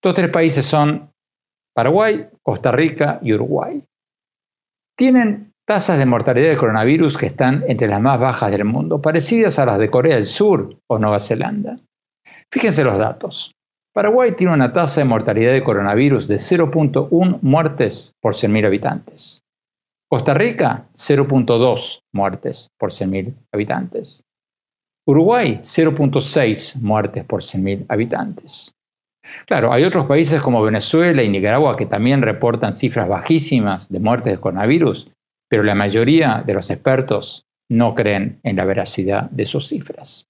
Estos 0.00 0.14
tres 0.14 0.30
países 0.30 0.64
son 0.64 1.10
Paraguay, 1.74 2.28
Costa 2.42 2.70
Rica 2.70 3.18
y 3.20 3.32
Uruguay. 3.32 3.82
Tienen 4.96 5.53
tasas 5.66 5.98
de 5.98 6.06
mortalidad 6.06 6.50
de 6.50 6.56
coronavirus 6.56 7.16
que 7.16 7.26
están 7.26 7.64
entre 7.68 7.88
las 7.88 8.00
más 8.00 8.20
bajas 8.20 8.50
del 8.50 8.64
mundo, 8.64 9.00
parecidas 9.00 9.58
a 9.58 9.66
las 9.66 9.78
de 9.78 9.90
Corea 9.90 10.16
del 10.16 10.26
Sur 10.26 10.76
o 10.88 10.98
Nueva 10.98 11.18
Zelanda. 11.18 11.78
Fíjense 12.50 12.84
los 12.84 12.98
datos. 12.98 13.54
Paraguay 13.94 14.32
tiene 14.32 14.52
una 14.52 14.72
tasa 14.72 15.00
de 15.00 15.06
mortalidad 15.06 15.52
de 15.52 15.62
coronavirus 15.62 16.28
de 16.28 16.36
0.1 16.36 17.38
muertes 17.42 18.12
por 18.20 18.34
100.000 18.34 18.66
habitantes. 18.66 19.42
Costa 20.10 20.34
Rica, 20.34 20.86
0.2 20.94 22.00
muertes 22.12 22.68
por 22.78 22.90
100.000 22.90 23.34
habitantes. 23.52 24.22
Uruguay, 25.06 25.60
0.6 25.62 26.80
muertes 26.80 27.24
por 27.24 27.42
100.000 27.42 27.86
habitantes. 27.88 28.72
Claro, 29.46 29.72
hay 29.72 29.84
otros 29.84 30.06
países 30.06 30.42
como 30.42 30.62
Venezuela 30.62 31.22
y 31.22 31.28
Nicaragua 31.28 31.76
que 31.76 31.86
también 31.86 32.22
reportan 32.22 32.72
cifras 32.72 33.08
bajísimas 33.08 33.88
de 33.88 34.00
muertes 34.00 34.34
de 34.34 34.40
coronavirus, 34.40 35.10
pero 35.48 35.62
la 35.62 35.74
mayoría 35.74 36.42
de 36.46 36.54
los 36.54 36.70
expertos 36.70 37.46
no 37.70 37.94
creen 37.94 38.40
en 38.42 38.56
la 38.56 38.64
veracidad 38.64 39.30
de 39.30 39.46
sus 39.46 39.68
cifras. 39.68 40.26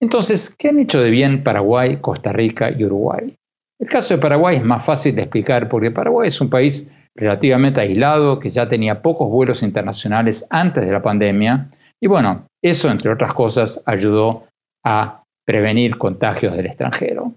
Entonces, 0.00 0.54
¿qué 0.56 0.70
han 0.70 0.78
hecho 0.78 1.00
de 1.00 1.10
bien 1.10 1.44
Paraguay, 1.44 1.98
Costa 2.00 2.32
Rica 2.32 2.70
y 2.70 2.84
Uruguay? 2.84 3.36
El 3.78 3.88
caso 3.88 4.14
de 4.14 4.20
Paraguay 4.20 4.56
es 4.56 4.64
más 4.64 4.84
fácil 4.84 5.14
de 5.14 5.22
explicar 5.22 5.68
porque 5.68 5.90
Paraguay 5.90 6.28
es 6.28 6.40
un 6.40 6.50
país 6.50 6.88
relativamente 7.14 7.80
aislado 7.80 8.38
que 8.38 8.50
ya 8.50 8.68
tenía 8.68 9.02
pocos 9.02 9.30
vuelos 9.30 9.62
internacionales 9.62 10.46
antes 10.50 10.84
de 10.84 10.92
la 10.92 11.02
pandemia 11.02 11.68
y 12.00 12.06
bueno, 12.06 12.46
eso 12.62 12.90
entre 12.90 13.10
otras 13.10 13.34
cosas 13.34 13.82
ayudó 13.84 14.46
a 14.84 15.22
prevenir 15.44 15.98
contagios 15.98 16.56
del 16.56 16.66
extranjero. 16.66 17.34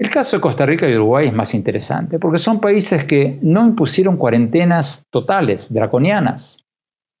El 0.00 0.08
caso 0.08 0.38
de 0.38 0.40
Costa 0.40 0.64
Rica 0.64 0.88
y 0.88 0.94
Uruguay 0.94 1.26
es 1.28 1.34
más 1.34 1.52
interesante 1.52 2.18
porque 2.18 2.38
son 2.38 2.58
países 2.58 3.04
que 3.04 3.38
no 3.42 3.66
impusieron 3.66 4.16
cuarentenas 4.16 5.04
totales, 5.10 5.74
draconianas, 5.74 6.64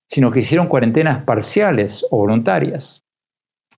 sino 0.08 0.30
que 0.30 0.40
hicieron 0.40 0.66
cuarentenas 0.66 1.22
parciales 1.24 2.06
o 2.10 2.16
voluntarias. 2.16 3.02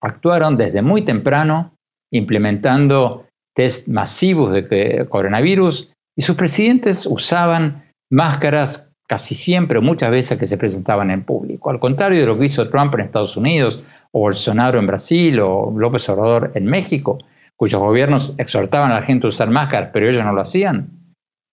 Actuaron 0.01 0.57
desde 0.57 0.83
muy 0.83 1.03
temprano 1.03 1.75
implementando 2.13 3.27
test 3.57 3.89
masivos 3.89 4.53
de 4.53 5.05
coronavirus 5.09 5.91
y 6.17 6.23
sus 6.23 6.37
presidentes 6.37 7.05
usaban 7.05 7.91
máscaras 8.09 8.89
casi 9.09 9.35
siempre, 9.35 9.81
muchas 9.81 10.13
veces 10.13 10.39
que 10.39 10.47
se 10.47 10.57
presentaban 10.59 11.11
en 11.11 11.25
público. 11.25 11.71
Al 11.71 11.81
contrario 11.81 12.21
de 12.21 12.27
lo 12.27 12.39
que 12.39 12.45
hizo 12.45 12.71
Trump 12.71 12.95
en 12.95 13.01
Estados 13.01 13.37
Unidos, 13.37 13.83
o 14.13 14.21
Bolsonaro 14.21 14.79
en 14.79 14.87
Brasil, 14.87 15.41
o 15.41 15.75
López 15.77 16.09
Obrador 16.09 16.53
en 16.55 16.67
México, 16.67 17.19
cuyos 17.63 17.81
gobiernos 17.81 18.35
exhortaban 18.39 18.91
a 18.91 18.99
la 18.99 19.07
gente 19.07 19.25
a 19.25 19.29
usar 19.29 19.49
máscaras, 19.49 19.91
pero 19.93 20.11
ellos 20.11 20.25
no 20.25 20.33
lo 20.33 20.41
hacían. 20.41 20.91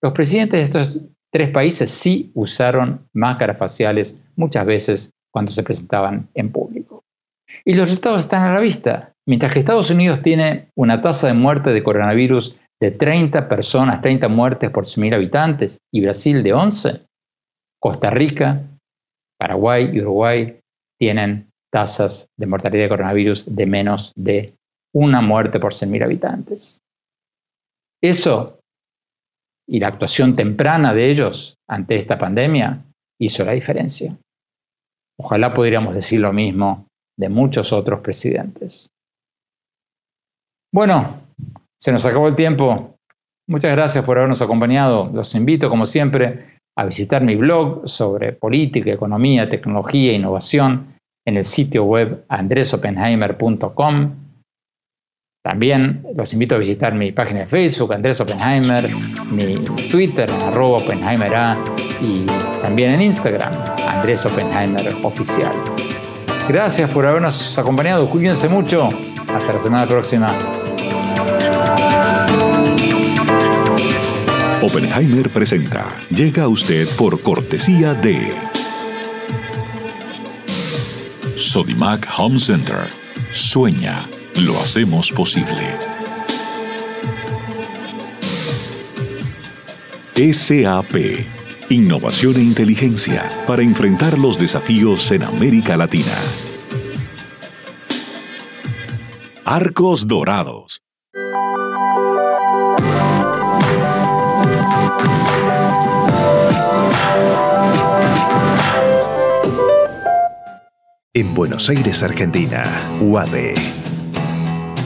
Los 0.02 0.12
presidentes 0.12 0.60
de 0.60 0.64
estos 0.64 1.04
tres 1.32 1.52
países 1.52 1.92
sí 1.92 2.32
usaron 2.34 3.08
máscaras 3.14 3.60
faciales 3.60 4.20
muchas 4.36 4.66
veces 4.66 5.12
cuando 5.32 5.52
se 5.52 5.62
presentaban 5.62 6.28
en 6.34 6.52
público. 6.52 7.04
Y 7.64 7.76
los 7.76 7.86
resultados 7.86 8.22
están 8.22 8.42
a 8.42 8.56
la 8.56 8.60
vista. 8.60 9.14
Mientras 9.28 9.54
que 9.54 9.60
Estados 9.60 9.92
Unidos 9.92 10.24
tiene 10.24 10.70
una 10.76 11.00
tasa 11.00 11.28
de 11.28 11.34
muerte 11.34 11.70
de 11.70 11.84
coronavirus 11.84 12.56
de 12.82 12.90
30 12.90 13.48
personas, 13.48 14.02
30 14.02 14.30
muertes 14.30 14.72
por 14.72 14.86
100.000 14.86 15.14
habitantes, 15.14 15.78
y 15.94 16.02
Brasil 16.02 16.42
de 16.42 16.54
11, 16.54 17.02
Costa 17.80 18.10
Rica, 18.10 18.64
Paraguay 19.38 19.92
y 19.94 20.02
Uruguay 20.02 20.60
tienen 21.00 21.52
tasas 21.72 22.32
de 22.36 22.48
mortalidad 22.48 22.86
de 22.86 22.90
coronavirus 22.90 23.46
de 23.56 23.66
menos 23.68 24.12
de 24.16 24.56
una 24.94 25.22
muerte 25.22 25.60
por 25.60 25.74
100.000 25.74 26.04
habitantes. 26.04 26.82
Eso 28.02 28.60
y 29.68 29.80
la 29.80 29.88
actuación 29.88 30.36
temprana 30.36 30.94
de 30.94 31.12
ellos 31.12 31.56
ante 31.68 31.96
esta 31.96 32.18
pandemia 32.18 32.84
hizo 33.20 33.46
la 33.46 33.52
diferencia. 33.52 34.18
Ojalá 35.20 35.54
pudiéramos 35.54 35.94
decir 35.94 36.22
lo 36.22 36.34
mismo 36.34 36.88
de 37.18 37.30
muchos 37.30 37.72
otros 37.72 38.00
presidentes. 38.00 38.88
Bueno, 40.74 41.22
se 41.78 41.92
nos 41.92 42.06
acabó 42.06 42.28
el 42.28 42.36
tiempo. 42.36 42.96
Muchas 43.48 43.72
gracias 43.72 44.06
por 44.06 44.18
habernos 44.18 44.42
acompañado. 44.42 45.12
Los 45.14 45.36
invito, 45.36 45.70
como 45.70 45.86
siempre, 45.86 46.58
a 46.78 46.86
visitar 46.86 47.24
mi 47.24 47.36
blog 47.36 47.88
sobre 47.88 48.34
política, 48.34 48.92
economía, 48.92 49.50
tecnología 49.50 50.12
e 50.12 50.16
innovación 50.16 50.96
en 51.28 51.38
el 51.38 51.46
sitio 51.46 51.84
web 51.84 52.24
andresopenheimer.com 52.30 54.29
también 55.42 56.04
los 56.18 56.34
invito 56.34 56.56
a 56.56 56.58
visitar 56.58 56.94
mi 56.94 57.12
página 57.12 57.42
de 57.42 57.48
Facebook, 57.48 57.94
Andrés 57.94 58.20
Oppenheimer, 58.20 58.90
mi 59.32 59.56
Twitter, 59.90 60.30
arroba 60.48 60.78
Oppenheimer 60.78 61.34
A, 61.34 61.58
y 62.02 62.26
también 62.62 62.92
en 62.92 63.02
Instagram, 63.04 63.54
Andrés 63.88 64.26
Oppenheimer 64.26 64.86
Oficial. 65.04 65.54
Gracias 66.50 66.90
por 66.90 67.06
habernos 67.06 67.58
acompañado, 67.58 68.10
cuídense 68.10 68.50
mucho, 68.50 68.90
hasta 69.34 69.54
la 69.54 69.64
semana 69.64 69.86
próxima. 69.86 70.34
Oppenheimer 74.62 75.30
presenta. 75.30 75.88
Llega 76.10 76.44
a 76.44 76.48
usted 76.50 76.86
por 76.98 77.22
cortesía 77.22 77.94
de 77.94 78.34
Sodimac 81.38 82.06
Home 82.18 82.40
Center. 82.40 82.88
Sueña 83.32 84.02
lo 84.36 84.60
hacemos 84.60 85.12
posible. 85.12 85.76
SAP. 90.34 90.96
Innovación 91.70 92.36
e 92.38 92.42
inteligencia 92.42 93.30
para 93.48 93.62
enfrentar 93.62 94.18
los 94.18 94.38
desafíos 94.38 95.12
en 95.12 95.24
América 95.24 95.78
Latina. 95.78 96.14
Arcos 99.46 100.08
Dorados. 100.08 100.82
En 111.14 111.34
Buenos 111.34 111.70
Aires, 111.70 112.04
Argentina, 112.04 113.00
UADE 113.02 113.79